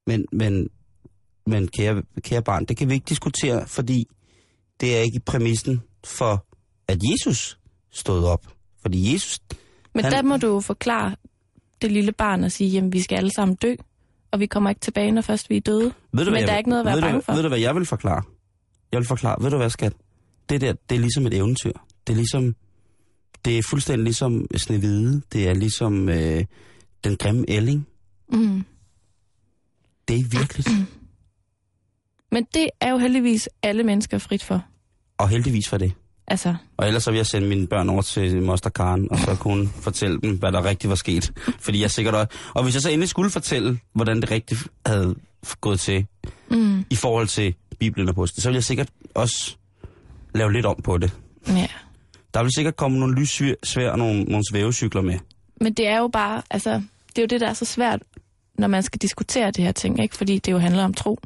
[0.07, 0.69] Men, men,
[1.47, 4.07] men kære, kære barn, det kan vi ikke diskutere, fordi
[4.81, 6.47] det er ikke præmissen for,
[6.89, 7.59] at Jesus
[7.91, 8.47] stod op.
[8.83, 9.39] Fordi Jesus,
[9.99, 11.17] Men Han- der må du jo forklare
[11.83, 13.75] det lille barn og sige, jamen vi skal alle sammen dø,
[14.31, 15.93] og vi kommer ikke tilbage, når først vi er døde.
[16.13, 17.33] ved du, Men der jeg, er ikke noget at være ved bange du, for.
[17.33, 18.23] Ved du, hvad jeg vil forklare?
[18.93, 19.93] Jeg vil forklare, ved du hvad, skat?
[20.49, 21.73] Det der, det er ligesom et eventyr.
[22.07, 22.55] Det er ligesom,
[23.45, 25.23] det er fuldstændig ligesom Snevide.
[25.33, 26.45] Det er ligesom øh,
[27.05, 27.87] den grimme ælling.
[28.33, 28.65] Mm.
[30.09, 30.69] Det er virkeligt.
[32.33, 34.65] Men det er jo heldigvis alle mennesker frit for.
[35.19, 35.93] Og heldigvis for det.
[36.31, 39.37] Altså, Og ellers så vil jeg sende mine børn over til Moster Karen, og så
[39.41, 41.33] kunne hun fortælle dem, hvad der rigtig var sket.
[41.61, 42.29] Fordi jeg sikkert også...
[42.55, 45.15] Og hvis jeg så endelig skulle fortælle, hvordan det rigtigt havde
[45.61, 46.07] gået til
[46.51, 49.57] mm, i forhold til Bibelen og påske, så vil jeg sikkert også
[50.35, 51.13] lave lidt om på det.
[51.49, 51.67] ja.
[52.35, 55.19] Der vil sikkert komme nogle lyssvær og nogle, nogle svævecykler med.
[55.61, 56.71] Men det er jo bare, altså,
[57.09, 58.03] det er jo det, der er så svært,
[58.59, 60.17] når man skal diskutere det her ting, ikke?
[60.17, 61.19] Fordi det jo handler om tro,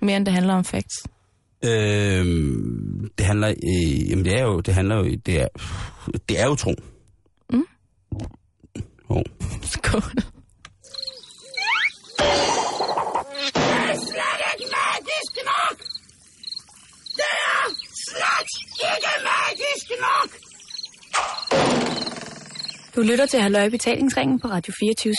[0.00, 1.04] mere end det handler om facts.
[1.64, 5.48] Øhm, det handler, øh, jamen det er jo, det handler jo, det er,
[6.28, 6.74] det er jo tro.
[7.52, 7.64] Mm.
[9.10, 9.24] Jo.
[9.62, 10.02] Skål.
[22.96, 25.14] Du lytter til Halløj Betalingsringen på Radio 24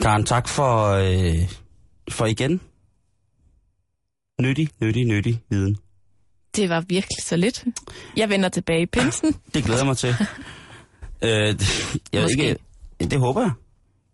[0.00, 1.48] Karen, tak for, øh,
[2.10, 2.60] for igen.
[4.40, 5.76] Nyttig, nyttig, nyttig viden.
[6.56, 7.64] Det var virkelig så lidt.
[8.16, 9.34] Jeg vender tilbage i pinsen.
[9.54, 10.08] Det glæder jeg mig til.
[11.24, 11.54] øh,
[12.12, 12.48] jeg Måske.
[12.48, 12.56] ikke,
[13.00, 13.50] det håber jeg.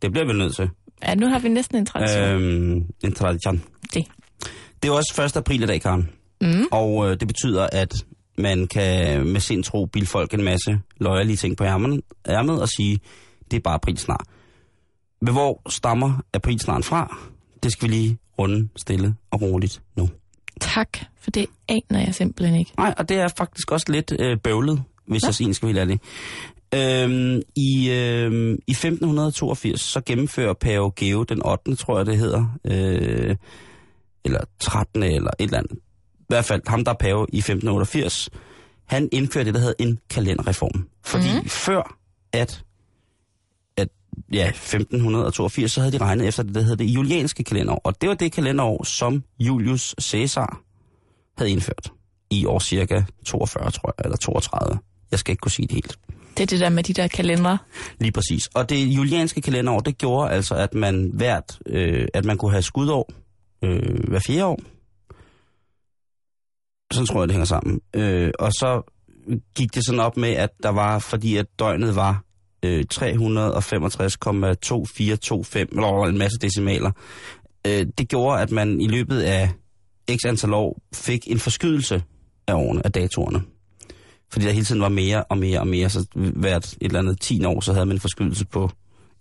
[0.03, 0.71] Det bliver vi nødt til.
[1.03, 2.25] Ja, nu har vi næsten en tradition.
[2.25, 2.35] Øh.
[2.35, 3.63] Øhm, en tradition.
[3.95, 4.05] Det.
[4.83, 5.37] Det er også 1.
[5.37, 6.11] april i dag, Karen.
[6.41, 6.65] Mm.
[6.73, 7.93] Og øh, det betyder, at
[8.39, 12.69] man kan med sin tro bilde folk en masse løjerlige ting på ærmet, ærmet og
[12.69, 13.01] sige,
[13.51, 14.25] det er bare april snart.
[15.21, 17.31] Men hvor stammer april snart fra?
[17.63, 20.09] Det skal vi lige runde stille og roligt nu.
[20.61, 22.73] Tak, for det aner jeg simpelthen ikke.
[22.79, 25.27] Nej, og det er faktisk også lidt øh, bøvlet, hvis Nå.
[25.27, 26.01] jeg siger, skal lade det.
[26.75, 32.59] Øhm, i, øhm, I 1582, så gennemfører Pave Geo den 8., tror jeg det hedder,
[32.65, 33.37] øh,
[34.25, 35.03] eller 13.
[35.03, 35.79] eller et eller andet.
[36.29, 38.31] hvert fald ham, der er pave i 1588,
[38.87, 40.89] han indførte det, der hedder en kalenderreform.
[41.05, 41.49] Fordi mm.
[41.49, 41.97] før
[42.33, 42.63] at
[44.33, 47.81] ja, 1582, så havde de regnet efter det, der hedder det julianske kalenderår.
[47.85, 50.61] Og det var det kalenderår, som Julius Caesar
[51.37, 51.93] havde indført
[52.31, 54.79] i år cirka 42, tror jeg, eller 32.
[55.11, 55.99] Jeg skal ikke kunne sige det helt.
[56.37, 57.59] Det er det der med de der kalendere.
[58.01, 58.47] Lige præcis.
[58.47, 62.63] Og det julianske kalenderår, det gjorde altså, at man hvert, øh, at man kunne have
[62.63, 63.13] skudår
[63.65, 64.61] øh, hver fjerde år.
[66.93, 67.81] Sådan tror jeg, det hænger sammen.
[67.95, 68.83] Øh, og så
[69.55, 72.25] gik det sådan op med, at der var, fordi at døgnet var
[72.63, 76.91] øh, 365,2425, eller en masse decimaler,
[77.67, 79.51] øh, det gjorde, at man i løbet af
[80.11, 82.03] x antal år fik en forskydelse
[82.47, 83.43] af årene, af datorerne.
[84.33, 87.21] Fordi der hele tiden var mere og mere og mere, så hvert et eller andet
[87.21, 88.71] 10 år, så havde man en forskydelse på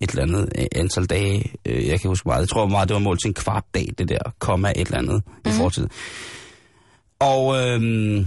[0.01, 1.51] et eller andet øh, antal dage.
[1.65, 3.89] Øh, Jeg kan huske meget, jeg tror meget, det var målt til en kvart dag,
[3.97, 5.51] det der komma et eller andet mm.
[5.67, 5.91] i til det.
[7.19, 8.25] Og øhm,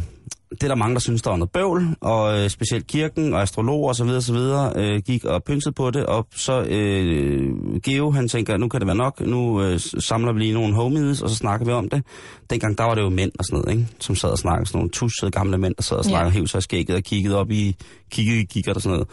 [0.55, 3.43] det er der mange, der synes, der var noget bøvl, og øh, specielt kirken og
[3.43, 4.09] astrologer osv.
[4.09, 4.37] osv.
[4.77, 7.51] Øh, gik og pyntede på det, og så øh,
[7.83, 11.23] Geo, han tænker, nu kan det være nok, nu øh, samler vi lige nogle homies,
[11.23, 12.03] og så snakker vi om det.
[12.51, 13.89] Dengang, der var det jo mænd og sådan noget, ikke?
[14.01, 16.33] som sad og snakkede, sådan nogle tussede gamle mænd, der sad og snakkede, Ja.
[16.33, 17.77] hævde sig i skægget og kiggede op i,
[18.11, 19.09] kiggede i kikkert og sådan noget.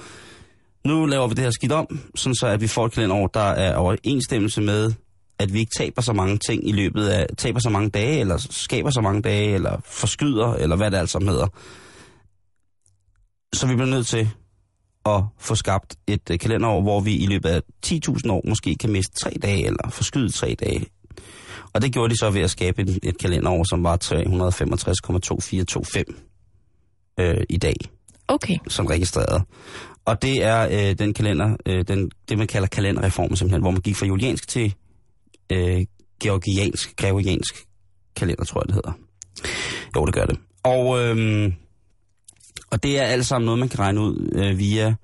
[0.86, 3.40] Nu laver vi det her skidt om, sådan så at vi får et kalenderår, der
[3.40, 4.94] er overensstemmelse med,
[5.40, 8.38] at vi ikke taber så mange ting i løbet af, taber så mange dage, eller
[8.50, 11.48] skaber så mange dage, eller forskyder, eller hvad det alt sammen hedder.
[13.54, 14.30] Så vi bliver nødt til
[15.06, 18.92] at få skabt et øh, kalenderår, hvor vi i løbet af 10.000 år måske kan
[18.92, 20.86] miste tre dage, eller forskyde tre dage.
[21.74, 26.04] Og det gjorde de så ved at skabe et, et kalenderår, som var 365,2425
[27.20, 27.76] øh, i dag
[28.28, 28.58] Okay.
[28.68, 29.44] som registreret.
[30.06, 33.82] Og det er øh, den kalender, øh, den, det man kalder kalenderreformen simpelthen, hvor man
[33.82, 34.76] gik fra juliansk til
[35.52, 35.86] øh,
[36.22, 37.56] georgiansk, gregoriansk
[38.16, 38.91] kalender, tror jeg det hedder.
[39.95, 40.39] Jo, det gør det.
[40.64, 41.52] Og, øh,
[42.72, 44.95] og det er alt sammen noget, man kan regne ud øh, via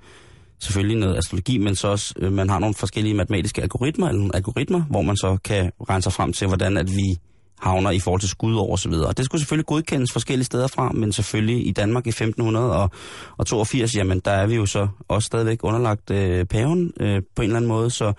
[0.60, 4.36] selvfølgelig noget astrologi, men så også, øh, man har nogle forskellige matematiske algoritmer, eller nogle
[4.36, 7.18] algoritmer, hvor man så kan regne sig frem til, hvordan at vi
[7.60, 9.08] havner i forhold til skudår og så videre.
[9.08, 14.20] Og det skulle selvfølgelig godkendes forskellige steder fra, men selvfølgelig i Danmark i 1582, jamen
[14.20, 17.70] der er vi jo så også stadigvæk underlagt øh, paven øh, på en eller anden
[17.70, 18.14] måde, så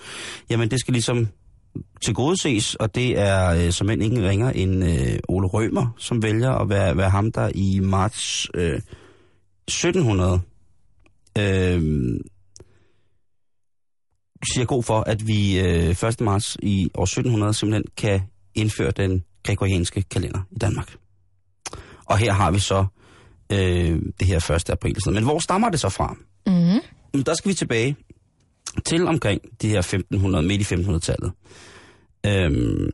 [0.51, 1.29] jamen det skal ligesom
[2.03, 5.95] til gode ses, og det er øh, som end ingen ringer end øh, Ole Rømer,
[5.99, 8.81] som vælger at være, være ham, der i marts øh,
[9.68, 10.41] 1700
[11.39, 11.81] øh,
[14.53, 16.20] siger god for, at vi øh, 1.
[16.20, 18.20] marts i år 1700 simpelthen kan
[18.55, 20.97] indføre den gregorianske kalender i Danmark.
[22.05, 22.87] Og her har vi så
[23.53, 24.70] øh, det her 1.
[24.70, 24.97] april.
[25.07, 26.16] Men hvor stammer det så fra?
[26.47, 27.22] Mm.
[27.22, 27.97] Der skal vi tilbage
[28.85, 31.33] til omkring de her 1500, midt i 1500-tallet.
[32.27, 32.91] Øhm,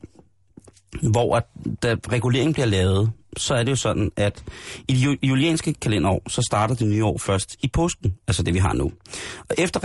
[1.03, 1.45] hvor at,
[1.83, 4.45] da reguleringen bliver lavet, så er det jo sådan, at
[4.89, 8.59] i det julianske kalenderår, så starter det nye år først i påsken, altså det vi
[8.59, 8.93] har nu.
[9.49, 9.81] Og efter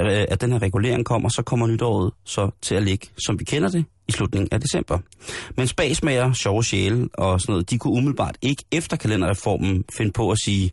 [0.00, 3.44] øh, at den her regulering kommer, så kommer nytåret så til at ligge, som vi
[3.44, 4.98] kender det, i slutningen af december.
[5.56, 10.30] Men spagsmager, sjove sjæle og sådan noget, de kunne umiddelbart ikke efter kalenderreformen finde på
[10.30, 10.70] at sige,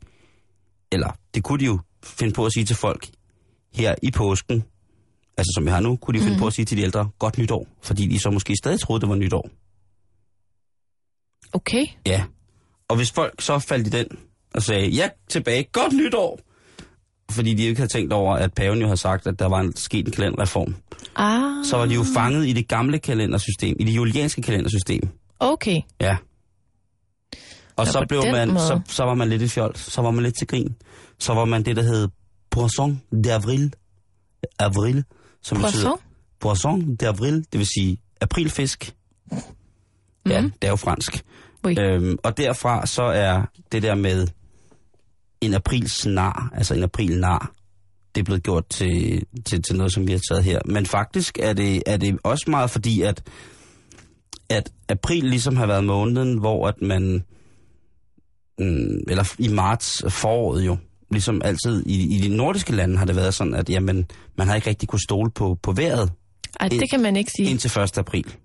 [0.92, 3.08] eller det kunne de jo finde på at sige til folk
[3.78, 4.64] her i påsken,
[5.38, 6.40] altså som vi har nu, kunne de finde mm.
[6.42, 9.10] på at sige til de ældre, godt nytår, fordi de så måske stadig troede, det
[9.10, 9.50] var nytår.
[11.54, 11.86] Okay.
[12.06, 12.24] Ja.
[12.90, 14.06] Og hvis folk så faldt i den
[14.56, 16.40] og sagde, ja, tilbage, godt nytår,
[17.32, 19.76] fordi de ikke havde tænkt over, at paven jo havde sagt, at der var en,
[19.76, 20.76] sket en kalenderreform,
[21.16, 21.66] Ah.
[21.66, 25.10] så var de jo fanget i det gamle kalendersystem, i det julianske kalendersystem.
[25.40, 25.82] Okay.
[26.02, 26.18] Ja.
[27.76, 28.60] Og Så så, blev man, måde.
[28.60, 30.76] så, så var man lidt i fjol, så var man lidt til grin.
[31.20, 32.08] Så var man det, der hed
[32.52, 33.70] Poisson d'avril.
[34.60, 35.04] Avril,
[35.42, 35.98] som betyder
[36.40, 36.80] Poisson?
[36.80, 38.96] Poisson d'avril, det vil sige aprilfisk.
[40.30, 40.52] Ja, Mhm.
[40.52, 41.24] det er jo fransk.
[41.66, 41.76] Oui.
[41.80, 43.42] Øhm, og derfra så er
[43.72, 44.28] det der med
[45.42, 47.52] en aprilsnar, altså en aprilnar,
[48.16, 50.60] det er blevet gjort til, til, til noget, som vi har taget her.
[50.66, 53.24] Men faktisk er det, er det også meget fordi, at,
[54.50, 57.24] at april ligesom har været måneden, hvor at man,
[58.60, 60.78] mm, eller i marts foråret jo,
[61.12, 64.06] ligesom altid i, i de nordiske lande har det været sådan, at jamen,
[64.38, 66.12] man har ikke rigtig kunne stole på, på vejret
[66.60, 67.50] Ej, det kan man ikke sige.
[67.50, 67.98] indtil 1.
[67.98, 68.36] april.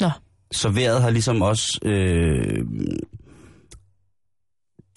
[0.00, 0.10] Nå.
[0.52, 1.78] Så vejret har ligesom også...
[1.82, 2.66] Øh,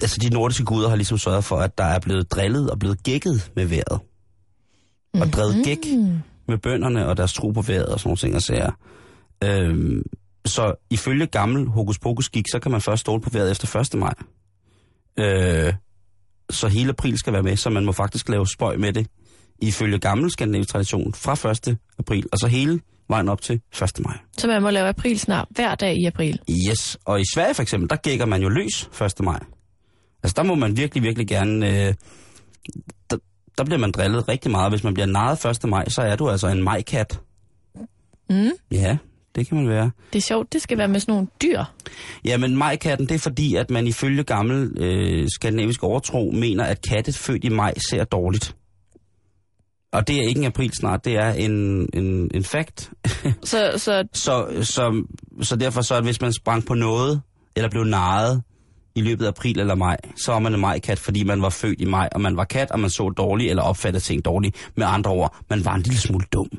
[0.02, 3.04] altså de nordiske guder har ligesom sørget for, at der er blevet drillet og blevet
[3.04, 4.00] gækket med vejret.
[5.14, 5.78] Og drevet gæk
[6.48, 8.72] med bønderne og deres tro på vejret og sådan nogle ting og sager.
[9.44, 10.04] Øh,
[10.46, 14.00] så ifølge gammel hokus pokus gik, så kan man først stole på vejret efter 1.
[14.00, 14.14] maj.
[15.20, 15.74] Øh,
[16.50, 19.08] så hele april skal være med, så man må faktisk lave spøj med det
[19.62, 21.78] ifølge gammel skandinavisk tradition fra 1.
[22.00, 22.80] april, og så hele
[23.10, 23.92] vejen op til 1.
[24.00, 24.18] maj.
[24.38, 26.40] Så man må lave april snart hver dag i april.
[26.70, 29.14] Yes, og i Sverige for eksempel, der gækker man jo løs 1.
[29.20, 29.40] maj.
[30.24, 31.88] Altså der må man virkelig, virkelig gerne...
[31.88, 31.94] Øh,
[33.10, 33.18] der,
[33.58, 34.72] der bliver man drillet rigtig meget.
[34.72, 35.70] Hvis man bliver narret 1.
[35.70, 37.20] maj, så er du altså en majkat.
[38.30, 38.52] Mm.
[38.72, 38.98] Ja,
[39.36, 39.92] det kan man være.
[40.14, 41.64] Det er sjovt, det skal være med sådan nogle dyr.
[42.26, 46.82] Ja, men majkatten, det er fordi, at man ifølge gammel øh, skandinavisk overtro mener, at
[46.90, 48.56] katte født i maj ser dårligt.
[49.92, 52.92] Og det er ikke en april snart, det er en, en, en fact.
[53.44, 55.04] Så, så så, så,
[55.42, 57.22] så derfor så, at hvis man sprang på noget,
[57.56, 58.44] eller blev narret
[58.96, 61.82] i løbet af april eller maj, så var man en majkat, fordi man var født
[61.82, 64.72] i maj, og man var kat, og man så dårligt, eller opfattede ting dårligt.
[64.76, 66.50] Med andre ord, man var en lille smule dum.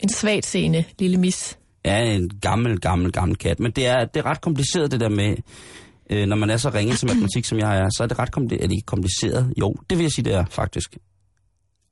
[0.00, 1.58] En svagt seende lille mis.
[1.84, 3.60] Ja, en gammel, gammel, gammel kat.
[3.60, 5.36] Men det er, det er ret kompliceret, det der med,
[6.10, 8.30] øh, når man er så ringe til matematik, som jeg er, så er det ret
[8.32, 8.64] kompliceret.
[8.64, 9.52] Er det ikke kompliceret?
[9.60, 10.96] Jo, det vil jeg sige, det er faktisk.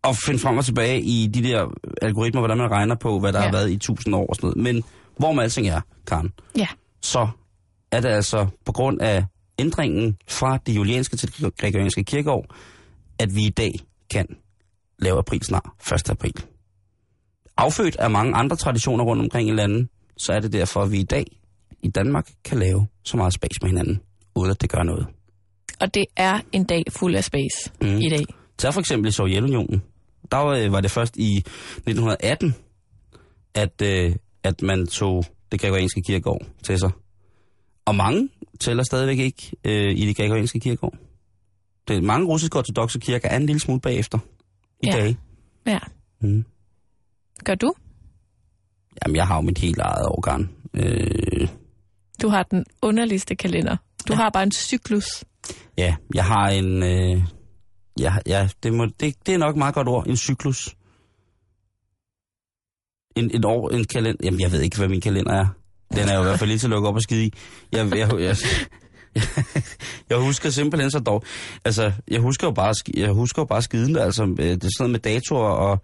[0.05, 1.67] At finde frem og tilbage i de der
[2.03, 3.39] algoritmer, hvordan man regner på, hvad der.
[3.39, 3.45] Ja.
[3.45, 4.75] har været i tusind år og sådan noget.
[4.75, 4.85] Men
[5.19, 6.67] hvor man alting er, Karen, Ja.
[7.03, 7.29] så
[7.93, 9.25] er det altså på grund af
[9.59, 12.55] ændringen fra det julianske til det gregorianske kirkeår,
[13.19, 13.73] at vi i dag
[14.11, 14.27] kan
[14.99, 16.11] lave april snart, 1.
[16.11, 16.35] april.
[17.57, 20.99] Affødt af mange andre traditioner rundt omkring i landet, så er det derfor, at vi
[21.01, 21.25] i dag
[21.83, 24.01] i Danmark kan lave så meget space med hinanden,
[24.35, 25.07] uden at det gør noget.
[25.81, 27.97] Og det er en dag fuld af space Mm.
[28.01, 28.25] i dag.
[28.59, 29.83] Tag for eksempel i Sovjetunionen.
[30.31, 32.55] Der var, øh, var det først i 1918,
[33.55, 36.91] at, øh, at man tog det gregorianske kirkeår til sig.
[37.85, 38.29] Og mange
[38.61, 40.95] tæller stadigvæk ikke øh, i det gregorianske kirkeår.
[41.89, 44.19] Det, mange russiske ortodoxe kirker er en lille smule bagefter
[44.83, 44.93] i Ja.
[44.93, 45.17] dag.
[45.67, 45.79] Ja.
[46.21, 46.45] Mm.
[47.45, 47.73] Gør du?
[49.05, 50.51] Jamen, jeg har jo mit helt eget organ.
[50.75, 51.49] Øh,
[52.23, 53.77] Du har den underligste kalender.
[54.09, 54.17] Du ja.
[54.17, 55.25] har bare en cyklus.
[55.79, 56.83] ja, jeg har en...
[56.83, 57.23] Øh,
[58.01, 60.07] ja, ja det, må, det, det er nok et meget godt ord.
[60.07, 60.75] En cyklus.
[63.17, 64.19] En, en år, en kalender.
[64.25, 65.47] Jamen, jeg ved ikke, hvad min kalender er.
[65.95, 67.33] Den er jo i hvert fald lige til at lukke op og skide i.
[67.73, 68.37] Jeg, jeg, jeg, jeg,
[70.11, 71.23] jeg husker simpelthen så dog.
[71.65, 73.97] Altså, jeg husker jo bare, jeg husker jo bare skiden.
[73.97, 75.83] Altså, øh, det er sådan noget med datoer og,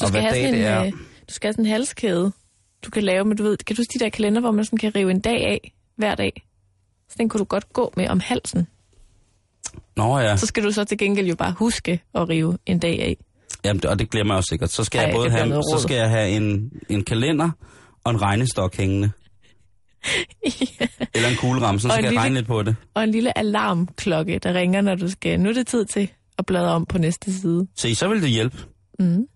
[0.00, 0.80] Du og skal, have sådan det er.
[0.82, 0.92] en, øh,
[1.28, 2.32] du skal have sådan en halskæde,
[2.84, 4.78] du kan lave, men du ved, kan du huske de der kalender, hvor man sådan
[4.78, 6.42] kan rive en dag af hver dag?
[7.08, 8.66] Så den kunne du godt gå med om halsen.
[9.96, 13.02] Nå ja, Så skal du så til gengæld jo bare huske at rive en dag
[13.02, 13.16] af.
[13.64, 14.70] Jamen, og det glemmer jeg også sikkert.
[14.70, 17.50] Så skal Ej, jeg både have, så skal jeg have en, en kalender
[18.04, 19.10] og en regnestok hængende.
[21.14, 22.76] Eller en kugleramme, så skal en jeg lille- regne lidt på det.
[22.94, 25.40] Og en lille alarmklokke, der ringer, når du skal.
[25.40, 27.66] Nu er det tid til at bladre om på næste side.
[27.76, 28.56] Se, så vil det hjælpe.
[28.98, 29.26] Mm.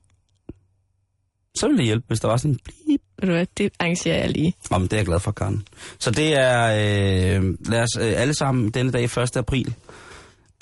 [1.56, 3.00] Så vil det hjælpe, hvis der var sådan en blip.
[3.20, 4.54] Ved du hvad, det arrangerer jeg lige.
[4.70, 5.62] Om det er jeg glad for, Karen.
[5.98, 9.36] Så det er, øh, lad os øh, alle sammen denne dag 1.
[9.36, 9.74] april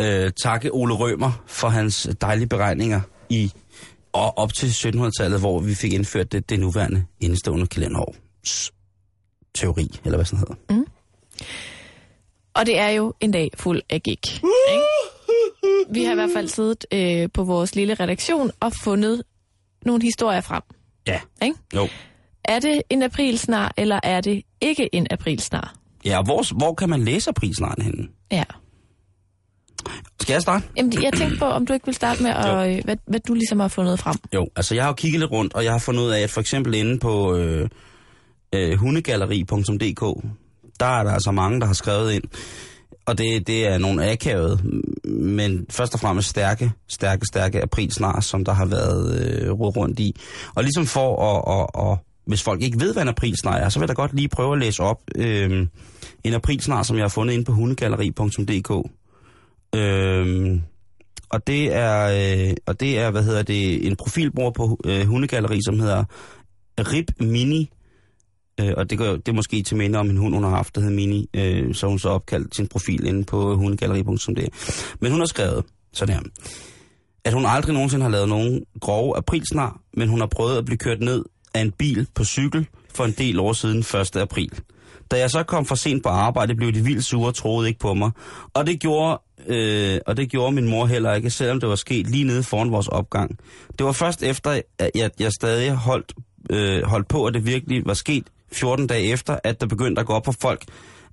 [0.01, 3.53] øh, takke Ole Rømer for hans dejlige beregninger i
[4.13, 8.17] og op til 1700-tallet, hvor vi fik indført det, det nuværende indestående kalenderår.
[9.55, 10.85] Teori, eller hvad sådan hedder.
[12.55, 14.19] Og det er jo en dag fuld af gig.
[14.35, 14.85] Ikke?
[15.91, 19.23] Vi har i hvert fald siddet øh, på vores lille redaktion og fundet
[19.87, 20.63] nogle historier frem.
[21.07, 21.21] Ja.
[21.43, 21.57] Ikke?
[21.75, 21.89] Jo.
[22.45, 25.75] Er det en aprilsnar, eller er det ikke en aprilsnar?
[26.05, 28.09] Ja, og hvor, hvor kan man læse aprilsnaren henne?
[28.33, 28.45] Ja.
[30.21, 30.67] Skal jeg starte?
[30.77, 33.35] Jamen, jeg tænkte på, om du ikke vil starte med, at, øh, hvad, hvad du
[33.35, 34.17] ligesom har fundet frem.
[34.35, 36.41] Jo, altså jeg har kigget lidt rundt, og jeg har fundet ud af, at for
[36.41, 37.69] eksempel inde på øh,
[38.55, 40.25] øh, hundegalleri.dk,
[40.81, 42.25] der er der altså mange, der har skrevet ind,
[43.07, 44.59] og det, det er nogle akavede,
[45.05, 50.17] men først og fremmest stærke, stærke, stærke aprilsnar, som der har været øh, rundt i.
[50.55, 53.79] Og ligesom for at, at, at, hvis folk ikke ved, hvad en aprilsnar er, så
[53.79, 55.67] vil jeg da godt lige prøve at læse op øh,
[56.25, 58.91] en aprilsnar, som jeg har fundet inde på hundegalleri.dk.
[59.75, 60.61] Øh,
[61.31, 65.61] og det er, øh, og det er, hvad hedder det, en profilbror på øh, hundegalleri,
[65.65, 66.05] som hedder
[66.81, 67.71] Rip Mini.
[68.61, 70.75] Øh, og det, går, det er måske til minde om en hund, hun har haft,
[70.75, 74.55] der hedder Mini, øh, så hun så opkaldt sin profil inde på hundegalleri.dk.
[75.01, 76.23] Men hun har skrevet sådan her,
[77.25, 80.79] at hun aldrig nogensinde har lavet nogen grove aprilsnar, men hun har prøvet at blive
[80.79, 81.25] kørt ned
[81.55, 84.17] af en bil på cykel for en del år siden 1.
[84.17, 84.61] april.
[85.11, 87.81] Da jeg så kom for sent på arbejde, blev de vildt sure og troede ikke
[87.81, 88.11] på mig.
[88.55, 92.07] Og det gjorde, øh, og det gjorde min mor heller ikke, selvom det var sket
[92.07, 93.39] lige nede foran vores opgang.
[93.79, 96.13] Det var først efter, at jeg, jeg stadig holdt,
[96.51, 100.07] øh, holdt på, at det virkelig var sket 14 dage efter, at der begyndte at
[100.07, 100.65] gå op for folk,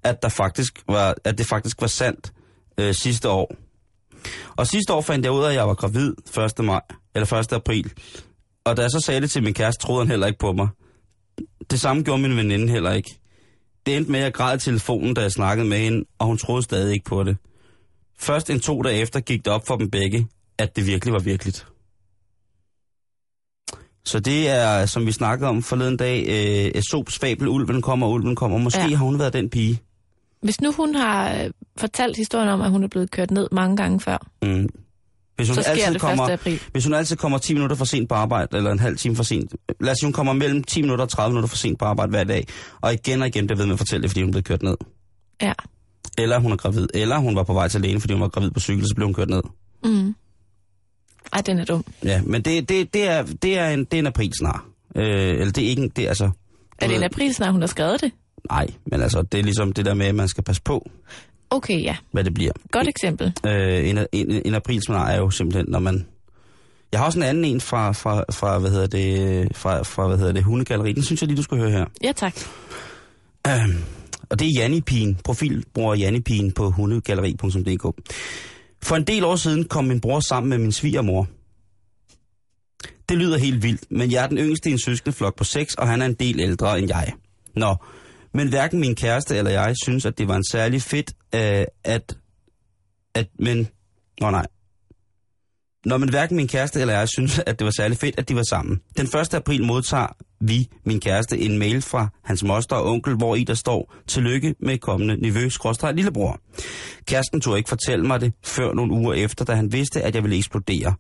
[0.04, 2.34] at, der faktisk var, at det faktisk var sandt
[2.78, 3.56] øh, sidste år.
[4.56, 6.14] Og sidste år fandt jeg ud af, at jeg var gravid
[6.60, 6.66] 1.
[6.66, 6.82] maj,
[7.16, 7.54] eller 1.
[7.54, 7.94] april.
[8.64, 10.68] Og da jeg så sagde det til min kæreste, troede han heller ikke på mig.
[11.72, 13.20] Det samme gjorde min veninde heller ikke.
[13.86, 16.64] Det endte med, at jeg græd telefonen, da jeg snakkede med hende, og hun troede
[16.64, 17.38] stadig ikke på det.
[18.20, 20.28] Først en to dage efter gik det op for dem begge,
[20.58, 21.68] at det virkelig var virkeligt.
[24.06, 28.36] Så det er, som vi snakkede om forleden dag, øh, Esops fabel, ulven kommer, ulven
[28.36, 28.58] kommer.
[28.58, 28.88] Måske Ja.
[28.88, 28.96] ja.
[28.96, 29.80] har hun været den pige.
[30.42, 33.78] Hvis nu hun har øh, fortalt historien om, at hun er blevet kørt ned mange
[33.78, 34.70] gange før, Mm.
[35.36, 36.32] Hvis hun, så sker altid det kommer, 1.
[36.32, 36.60] april.
[36.72, 39.24] hvis hun altid kommer 10 minutter for sent på arbejde, eller en halv time for
[39.24, 41.86] sent, lad os sige, hun kommer mellem 10 minutter og 30 minutter for sent på
[41.86, 42.48] arbejde hver dag,
[42.82, 44.64] og igen og igen bliver ved med at fortælle det, fordi hun er blevet kørt
[44.64, 44.76] ned.
[45.42, 45.54] Ja.
[46.18, 48.52] Eller hun er gravid, eller hun var på vej til lægen, fordi hun var gravid
[48.52, 49.42] på cykel, så blev hun kørt ned.
[49.84, 50.16] Mm.
[51.34, 51.86] Ej, den er dum.
[52.04, 54.66] Ja, men det, det, det, er, det, er, en, det er en aprilsnar.
[54.96, 56.30] Øh, eller det er ikke en, det er altså...
[56.82, 58.12] Er det en april snart, hun har skrevet det?
[58.50, 60.90] Nej, men altså, det er ligesom det der med, at man skal passe på,
[61.52, 61.96] Okay, ja.
[62.12, 62.52] hvad det bliver.
[62.72, 63.34] Godt eksempel.
[63.46, 66.06] Øh, en, en, en aprilsnar er jo simpelthen, når man...
[66.92, 70.18] Jeg har også en anden en fra, fra, fra hvad hedder det, fra, fra, hvad
[70.18, 70.94] hedder det, hundegalleri.
[70.94, 71.86] Den synes jeg lige, du skal høre her.
[72.04, 72.36] Ja, tak.
[73.48, 73.84] Øhm,
[74.30, 78.12] og det er Janni profilbror Janni på hundegalleri.dk.
[78.84, 81.28] For en del år siden kom min bror sammen med min svigermor.
[83.10, 85.88] Det lyder helt vildt, men jeg er den yngste i en søskendeflok på seks, og
[85.88, 87.14] han er en del ældre end jeg.
[87.56, 87.76] Nå,
[88.34, 92.18] men hverken min kæreste eller jeg synes, at det var en særlig fedt, øh, at,
[93.16, 93.68] at, men,
[94.22, 94.46] nå nej.
[95.86, 98.36] Nå, men hverken min kæreste eller jeg synes, at det var særlig fedt, at de
[98.36, 98.82] var sammen.
[98.98, 99.34] Den 1.
[99.34, 100.08] april modtager
[100.42, 104.56] vi, min kæreste, en mail fra hans moster og onkel, hvor i der står, tillykke
[104.60, 106.40] med kommende nevø, skråstrej lillebror.
[107.06, 110.24] Kæresten tog ikke fortælle mig det før nogle uger efter, da han vidste, at jeg
[110.24, 110.94] ville eksplodere.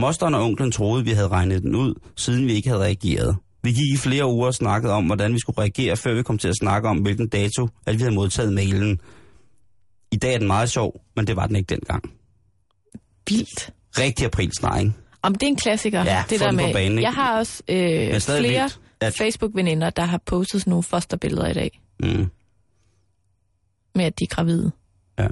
[0.00, 3.36] Mosteren og onklen troede, vi havde regnet den ud, siden vi ikke havde reageret.
[3.62, 6.38] Vi gik i flere uger og snakkede om, hvordan vi skulle reagere, før vi kom
[6.38, 9.00] til at snakke om, hvilken dato, at vi havde modtaget mailen.
[10.12, 12.02] I dag er den meget sjov, men det var den ikke dengang.
[13.28, 13.70] Vildt.
[13.98, 14.92] Rigtig april snart, ikke?
[15.22, 16.72] Om det er en klassiker, Ja, det der med.
[16.72, 17.02] banen, ikke?
[17.02, 21.52] jeg har også øh, flere vildt, at- Facebook-veninder, der har postet sådan nogle fosterbilleder i
[21.54, 22.26] dag, Mm,
[23.94, 24.72] med at de er gravide.
[25.18, 25.28] ja.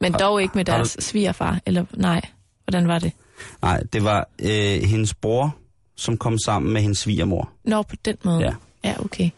[0.00, 2.20] Men Har- dog ikke med deres svigerfar, eller nej.
[2.64, 3.12] Hvordan var det?
[3.62, 5.56] Nej, det var øh, hendes bror,
[5.96, 7.50] som kom sammen med hendes svigermor.
[7.64, 8.38] Nå, på den måde.
[8.44, 8.54] Ja.
[8.84, 9.30] Ja, okay.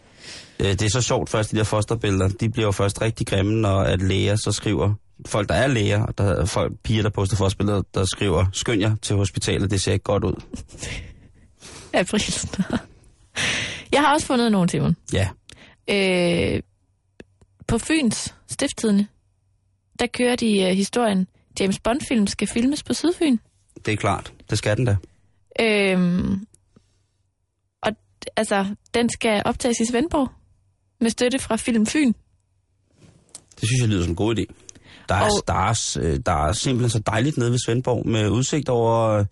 [0.60, 2.28] Øh, det er så sjovt først, de der fosterbilleder.
[2.28, 4.94] De bliver jo først rigtig grimme, når at læger så skriver...
[5.26, 8.80] Folk, der er læger, og der er folk, piger, der poster fosterbilleder, der skriver, skynd
[8.80, 10.34] jer til hospitalet, det ser ikke godt ud.
[11.94, 12.22] April.
[13.92, 14.96] jeg har også fundet nogle, Simon.
[15.12, 15.28] Ja,
[15.90, 16.62] Øh,
[17.66, 19.06] på Fyns Stifttidene,
[19.98, 21.26] der kører de øh, historien,
[21.60, 23.36] James Bond-film skal filmes på Sydfyn.
[23.86, 24.32] det er klart.
[24.50, 24.96] Det skal den da.
[25.60, 26.46] Øhm,
[27.82, 27.92] og
[28.36, 30.28] altså, den skal optages i Svendborg
[31.00, 32.12] med støtte fra Film Fyn.
[33.60, 34.44] Det synes jeg lyder som en god idé.
[35.08, 38.28] Der er, Og- der, er, øh, der er simpelthen så dejligt nede ved Svendborg, med
[38.28, 39.24] udsigt over,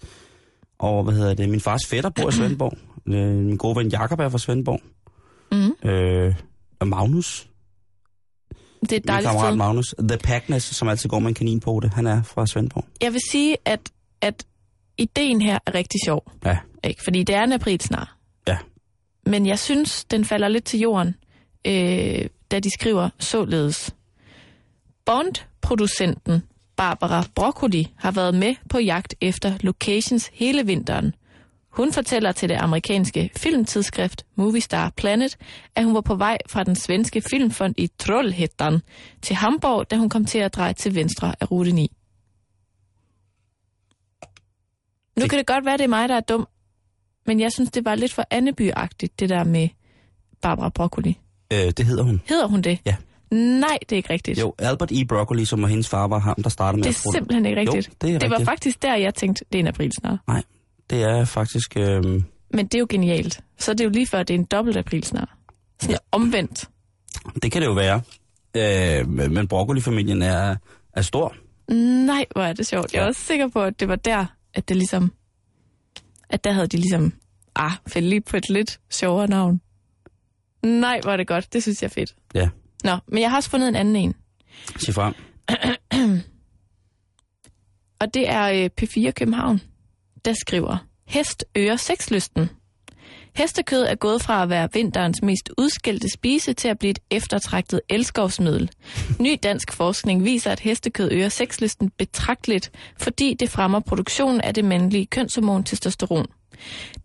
[0.78, 2.78] over hvad hedder det, min fars fætter bor i Svendborg.
[3.08, 4.80] Øh, Min gode ven Jakob er fra Svendborg.
[5.52, 5.90] Mm.
[5.90, 6.34] Øh,
[6.80, 7.48] og Magnus,
[8.80, 9.56] Det er et min dejligt kammerat sted.
[9.56, 12.84] Magnus, The Packness, som altid går med en kaninpote, han er fra Svendborg.
[13.00, 13.80] Jeg vil sige, at,
[14.20, 14.46] at
[14.98, 16.32] ideen her er rigtig sjov.
[16.44, 16.58] Ja.
[16.84, 17.02] Ikke?
[17.04, 18.08] Fordi det er en april snart.
[18.48, 18.56] Ja.
[19.26, 21.14] Men jeg synes, den falder lidt til jorden,
[21.66, 23.94] øh, da de skriver således.
[25.06, 26.42] Bond-producenten
[26.82, 31.14] Barbara Broccoli har været med på jagt efter locations hele vinteren.
[31.70, 35.36] Hun fortæller til det amerikanske filmtidsskrift Movie Star Planet,
[35.74, 38.78] at hun var på vej fra den svenske filmfond i Trollhättan
[39.22, 41.92] til Hamburg, da hun kom til at dreje til venstre af rute 9.
[45.16, 46.48] Nu Det- kan det godt være, det er mig, der er dum,
[47.26, 49.68] men jeg synes, det var lidt for Anneby-agtigt, det der med
[50.42, 51.18] Barbara Broccoli.
[51.52, 52.22] Øh, det hedder hun.
[52.28, 52.78] Hedder hun det?
[52.86, 52.96] Ja.
[53.30, 54.40] Nej, det er ikke rigtigt.
[54.40, 55.04] Jo, Albert E.
[55.04, 57.46] Broccoli, som var hendes far, var ham, der startede med det at er bruge simpelthen
[57.46, 57.88] ikke rigtigt.
[57.88, 60.18] Jo, det er det var faktisk der, jeg tænkte, det er en aprilsnar.
[60.26, 60.42] Nej,
[60.90, 61.76] det er faktisk...
[61.76, 62.22] Øh, Men
[62.66, 63.40] det er jo genialt.
[63.58, 65.36] Så er det jo lige før, det er en dobbelt aprilsnar.
[65.80, 65.98] Sådan ja.
[66.12, 66.68] omvendt.
[67.42, 68.00] det kan det jo være.
[68.56, 70.56] Øh, men Broccoli-familien er,
[70.92, 71.34] er stor.
[72.06, 72.92] Nej, hvor er det sjovt.
[72.92, 73.08] Jeg er Ja.
[73.08, 75.12] også sikker på, at det var der, at det ligesom...
[76.30, 77.12] At der havde de ligesom...
[77.54, 79.60] Ah, fandt lige på et lidt sjovere navn.
[80.62, 81.52] Nej, hvor er det godt.
[81.52, 82.14] Det synes jeg er fedt.
[82.34, 82.48] Ja,
[82.84, 84.14] Nå, men jeg har også fundet en anden en.
[84.78, 85.14] sig frem.
[88.00, 89.60] Og det er øh, P4 København,
[90.24, 90.76] der skriver,
[91.06, 92.50] Hest øger sexlysten.
[93.36, 97.80] Hestekød er gået fra at være vinterens mest udskældte spise til at blive et eftertragtet
[97.88, 98.70] elskovsmiddel.
[99.20, 104.64] Ny dansk forskning viser, at hestekød øger sexlysten betragteligt, fordi det fremmer produktionen af det
[104.64, 106.26] mandlige kønshormon testosteron.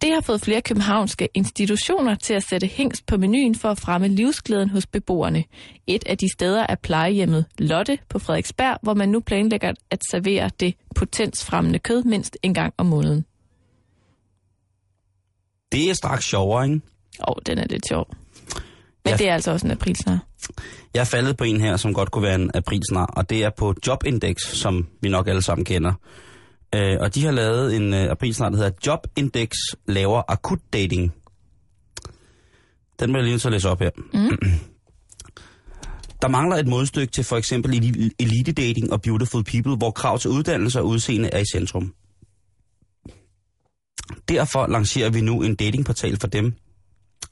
[0.01, 4.07] Det har fået flere københavnske institutioner til at sætte hængst på menuen for at fremme
[4.07, 5.43] livsglæden hos beboerne.
[5.87, 10.49] Et af de steder er plejehjemmet Lotte på Frederiksberg, hvor man nu planlægger at servere
[10.59, 13.25] det potensfremmende kød mindst en gang om måneden.
[15.71, 16.81] Det er straks sjovere, ikke?
[17.19, 18.07] Åh, oh, den er lidt sjov.
[19.05, 19.17] Men Ja.
[19.17, 20.19] det er altså også en aprilsnar.
[20.93, 23.49] Jeg er faldet på en her, som godt kunne være en aprilsnar, og det er
[23.49, 25.93] på Jobindex, som vi nok alle sammen kender.
[26.76, 29.51] Øh, og de har lavet en øh, aprilsnar, der hedder Jobindex
[29.88, 31.13] laver akut dating.
[32.99, 33.89] Den vil jeg lige at læse op her.
[34.13, 34.38] Mm.
[36.21, 40.19] Der mangler et modstykke til for eksempel eli- elite dating og beautiful people, hvor krav
[40.19, 41.93] til uddannelse og udseende er i centrum.
[44.30, 46.53] Derfor lancerer vi nu en datingportal for dem,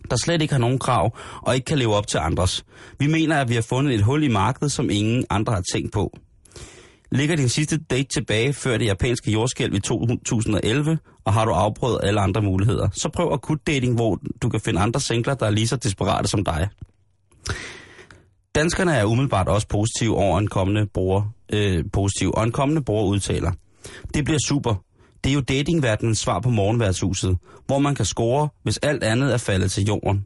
[0.10, 2.66] der slet ikke har nogen krav og ikke kan leve op til andres.
[3.00, 5.94] Vi mener, at vi har fundet et hul i markedet, som ingen andre har tænkt
[5.94, 6.18] på.
[7.12, 11.99] Ligger din sidste date tilbage før det japanske jordskælv i 2011, og har du afprøvet
[12.03, 15.49] alle andre muligheder, så prøv akut dating, hvor du kan finde andre singler, der er
[15.49, 16.70] lige så desperate som dig.
[18.55, 23.03] Danskerne er umiddelbart også positive over en kommende bruger, øh, positiv, og en kommende bruger
[23.03, 23.51] udtaler.
[24.14, 24.76] Det bliver super.
[25.24, 29.38] Det er jo datingverdenens svar på morgenværdshuset, hvor man kan score, hvis alt andet er
[29.38, 30.26] faldet til jorden.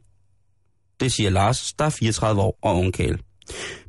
[1.00, 3.20] Det siger Lars, der er 34 år og ungkæl.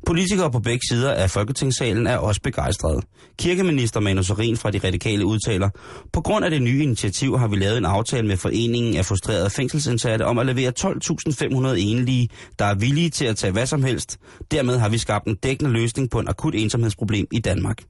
[0.06, 3.00] Politikere på begge sider af Folketingssalen er også begejstrede.
[3.38, 5.68] Kirkeminister Manu Sarin fra De Radikale udtaler,
[6.12, 9.50] på grund af det nye initiativ har vi lavet en aftale med Foreningen af Frustrerede
[9.50, 12.28] Fængselsindsatte om at levere 12.500 enlige,
[12.58, 14.18] der er villige til at tage hvad som helst.
[14.50, 17.82] Dermed har vi skabt en dækkende løsning på en akut ensomhedsproblem i Danmark.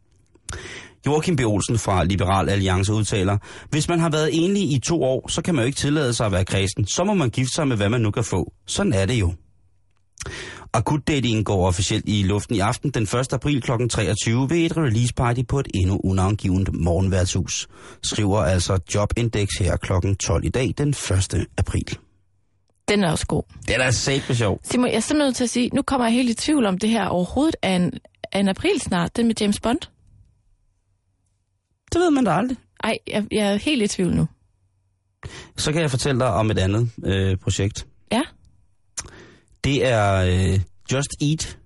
[1.07, 1.41] Joachim B.
[1.41, 3.39] Olsen fra Liberal Alliance udtaler,
[3.71, 6.27] hvis man har været enlig i to år, så kan man jo ikke tillade sig
[6.27, 6.87] at være kristen.
[6.87, 8.53] Så må man gifte sig med, hvad man nu kan få.
[8.67, 9.33] Sådan er det jo.
[10.73, 13.33] Akutdatingen går officielt i luften i aften den 1.
[13.33, 13.71] april kl.
[13.91, 17.69] 23 ved et release party på et endnu unavngivet morgenværtshus.
[18.03, 19.93] Skriver altså Jobindex her kl.
[20.21, 21.47] 12 i dag den 1.
[21.57, 21.99] april.
[22.89, 23.43] Den er også god.
[23.67, 24.61] Det er sæt sjov.
[24.65, 26.79] Simon, jeg er simpelthen nødt til at sige, nu kommer jeg helt i tvivl om
[26.79, 27.93] det her overhovedet er en,
[28.33, 29.81] er en april snart, den med James Bond.
[31.93, 32.57] Det ved man da aldrig.
[32.85, 34.29] Ej, jeg, jeg er helt i tvivl nu.
[35.57, 37.87] Så kan jeg fortælle dig om et andet øh, projekt.
[38.13, 38.23] Ja,
[39.69, 40.61] Det er øh,
[40.93, 41.59] Just Eat,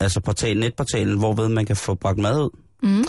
[0.00, 2.50] altså portal, netportalen, hvorved man kan få bragt mad ud.
[2.82, 3.04] Mhm.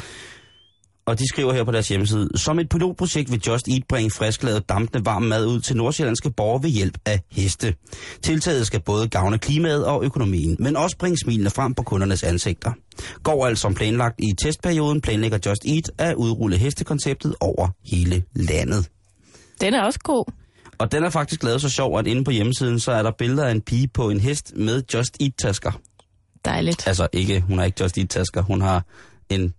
[1.05, 4.69] Og de skriver her på deres hjemmeside, som et pilotprojekt vil Just Eat bringe frisklavet
[4.69, 7.75] dampende varm mad ud til nordsjællandske borgere ved hjælp af heste.
[8.21, 12.71] Tiltaget skal både gavne klimaet og økonomien, men også bringe smilene frem på kundernes ansigter.
[13.23, 18.89] Går alt som planlagt i testperioden, planlægger Just Eat at udrulle hestekonceptet over hele landet.
[19.61, 20.44] den er også god.
[20.78, 23.45] Og den er faktisk lavet så sjov, at inde på hjemmesiden, så er der billeder
[23.45, 25.71] af en pige på en hest med Just Eat-tasker.
[26.45, 26.88] Dejligt.
[26.88, 28.84] Altså ikke, hun har ikke Just Eat-tasker, hun har
[29.30, 29.53] en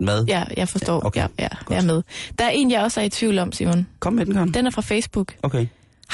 [0.00, 0.24] mad.
[0.24, 1.06] Ja, jeg forstår.
[1.06, 1.70] Okay, Ja, ja, godt.
[1.70, 2.02] jeg er med.
[2.38, 3.86] Der er en, jeg også er i tvivl om, Simon.
[4.00, 4.54] Kom med den, Karen.
[4.54, 5.34] Den er fra Facebook.
[5.42, 5.66] Okay.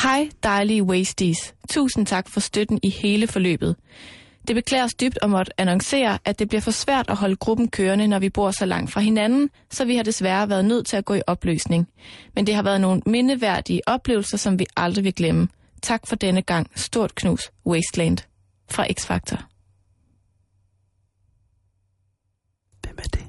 [0.02, 1.54] Hej, dejlige Wasties.
[1.70, 3.76] Tusind tak for støtten i hele forløbet.
[4.47, 7.70] Det beklager os dybt at måtte annoncere, at det bliver for svært at holde gruppen
[7.70, 10.97] kørende, når vi bor så langt fra hinanden, så vi har desværre været nødt til
[10.97, 11.88] at gå i opløsning.
[12.34, 15.49] Men det har været nogle mindeværdige oplevelser, som vi aldrig vil glemme.
[15.82, 16.70] Tak for denne gang.
[16.74, 17.51] Stort knus.
[17.66, 18.18] Wasteland.
[18.70, 19.36] Fra X-Factor.
[22.82, 23.26] Hvem er det?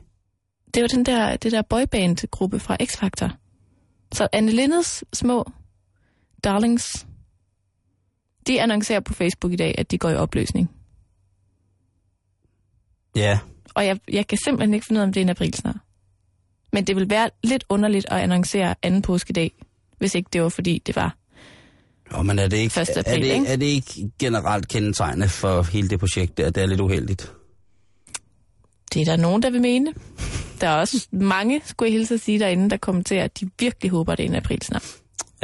[0.73, 3.29] Det var den der, det der boyband-gruppe fra X-Factor.
[4.11, 5.51] Så Anne Lindes små
[6.43, 7.07] darlings,
[8.47, 10.76] de annoncerer på Facebook i dag, at de går i opløsning.
[13.17, 13.39] Ja,
[13.73, 15.75] Og jeg, jeg kan simpelthen ikke finde ud af, om det er en april snart.
[16.73, 19.51] Men det vil være lidt underligt at annoncere anden påskedag,
[19.97, 21.15] hvis ikke det var fordi, det var.
[22.13, 23.47] Jo, men er det ikke, Første er april, det, ikke?
[23.47, 27.31] er det ikke generelt kendetegnende for hele det projekt, at det er lidt uheldigt?
[28.93, 29.93] Det er der nogen, der vil mene.
[30.61, 33.91] Der er også mange, skulle jeg hilse at sige derinde, der kommenterer, at de virkelig
[33.91, 34.95] håber, at det er en april snart.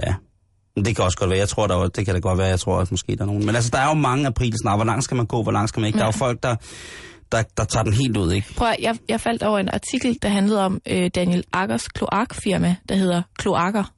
[0.04, 0.14] Ja.
[0.76, 1.40] Men det kan også godt være.
[1.40, 3.26] Jeg tror, der, er- det kan da godt være, jeg tror, at måske der er
[3.26, 3.46] nogen.
[3.46, 4.78] Men altså, der er jo mange april snart.
[4.78, 5.44] Hvor langt skal man gå?
[5.44, 5.98] Hvor langt skal man ikke?
[5.98, 6.56] Der er jo folk, der,
[7.34, 8.54] der, der tager den helt ud, ikke?
[8.54, 12.76] Prøv at, jeg, jeg faldt over en artikel, der handlede om øh, Daniel Akkers kloakfirma,
[12.90, 13.94] der hedder Kloakker.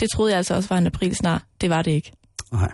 [0.00, 1.42] Det troede jeg altså også var en april snart.
[1.60, 2.12] Det var det ikke.
[2.52, 2.72] Nej.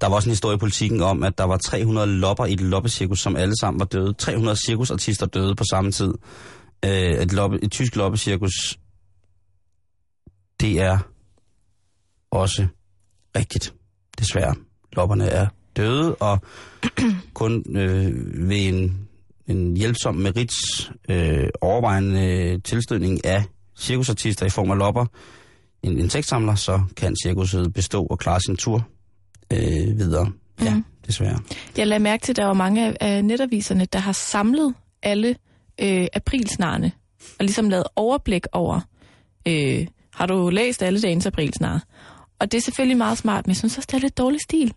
[0.00, 2.60] Der var også en historie i politikken om, at der var 300 lopper i et
[2.60, 4.12] loppecirkus, som alle sammen var døde.
[4.12, 6.14] 300 cirkusartister døde på samme tid.
[6.84, 8.78] Øh, et, loppe, et tysk loppecirkus,
[10.60, 10.98] det er
[12.30, 12.66] også
[13.36, 13.74] rigtigt.
[14.18, 14.54] Desværre.
[14.92, 15.46] Lopperne er
[15.76, 16.38] døde, og
[17.34, 18.12] kun øh,
[18.48, 19.08] ved en,
[19.46, 20.56] en hjælpsom merits
[21.08, 23.44] øh, overvejende tilstødning af
[23.78, 25.06] cirkusartister i form af lopper,
[25.82, 28.86] en insektsamler, så kan cirkuset bestå og klare sin tur
[29.52, 30.32] øh, videre.
[30.62, 30.84] Ja, Mhm.
[31.06, 31.38] desværre.
[31.76, 35.36] Jeg lagde mærke til, at der var mange af- netaviserne, der har samlet alle
[35.80, 36.92] øh, aprilsnarne,
[37.38, 38.80] og ligesom lavet overblik over,
[39.48, 41.80] øh, har du læst alle dagens aprilsnare?
[42.38, 44.72] Og det er selvfølgelig meget smart, men jeg synes også, det er lidt dårlig stil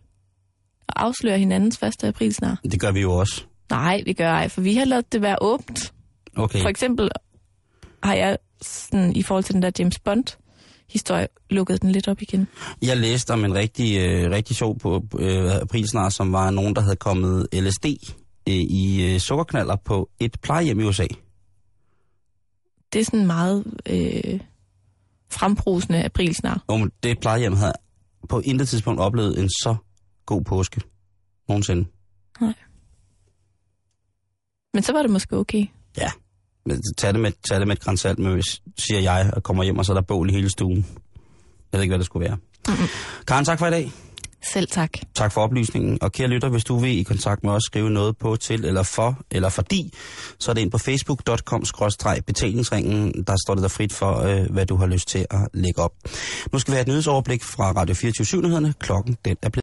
[0.89, 2.59] at afsløre hinandens første aprilsnar.
[2.71, 3.43] Det gør vi jo også.
[3.69, 5.93] Nej, vi gør ej, for vi har lavet det være åbent.
[6.36, 6.61] Okay.
[6.61, 7.09] For eksempel
[8.03, 10.23] har jeg sådan, i forhold til den der James Bond
[10.89, 12.47] historie, lukket den lidt op igen.
[12.81, 16.81] Jeg læste om en rigtig, øh, rigtig sjov på øh, aprilsnar, som var nogen, der
[16.81, 17.86] havde kommet LSD
[18.49, 21.07] øh, i øh, sukkerknaller på et plejehjem i USA.
[22.93, 24.39] det er sådan meget øh,
[25.31, 26.63] frembrusende aprilsnar.
[26.71, 27.73] Jo, men det plejehjem havde
[28.29, 29.75] på intet tidspunkt oplevet en så
[30.26, 30.82] god påske.
[31.49, 31.86] Nogensinde.
[34.73, 35.65] Men så var det måske okay.
[35.97, 36.11] Ja.
[36.65, 39.63] Men tag det med, tag det med et grænsalt, med, hvis, siger jeg, og kommer
[39.63, 40.86] hjem, og så er der bål i hele stuen.
[41.71, 42.38] Jeg ved ikke, hvad det skulle være.
[42.67, 42.88] Mm-hmm.
[43.28, 43.91] Karen, tak for i dag.
[44.53, 44.89] Selv tak.
[45.15, 45.97] Tak for oplysningen.
[46.01, 48.84] Og kære lytter, hvis du vil i kontakt med os, skrive noget på til eller
[48.84, 49.93] for eller fordi,
[50.39, 53.23] så er det ind på facebook.com-betalingsringen.
[53.28, 55.93] Der står det der frit for, øh, hvad du har lyst til at lægge op.
[56.53, 58.41] Nu skal vi have et nyhedsoverblik fra Radio 24 7
[58.80, 59.53] Klokken den er blevet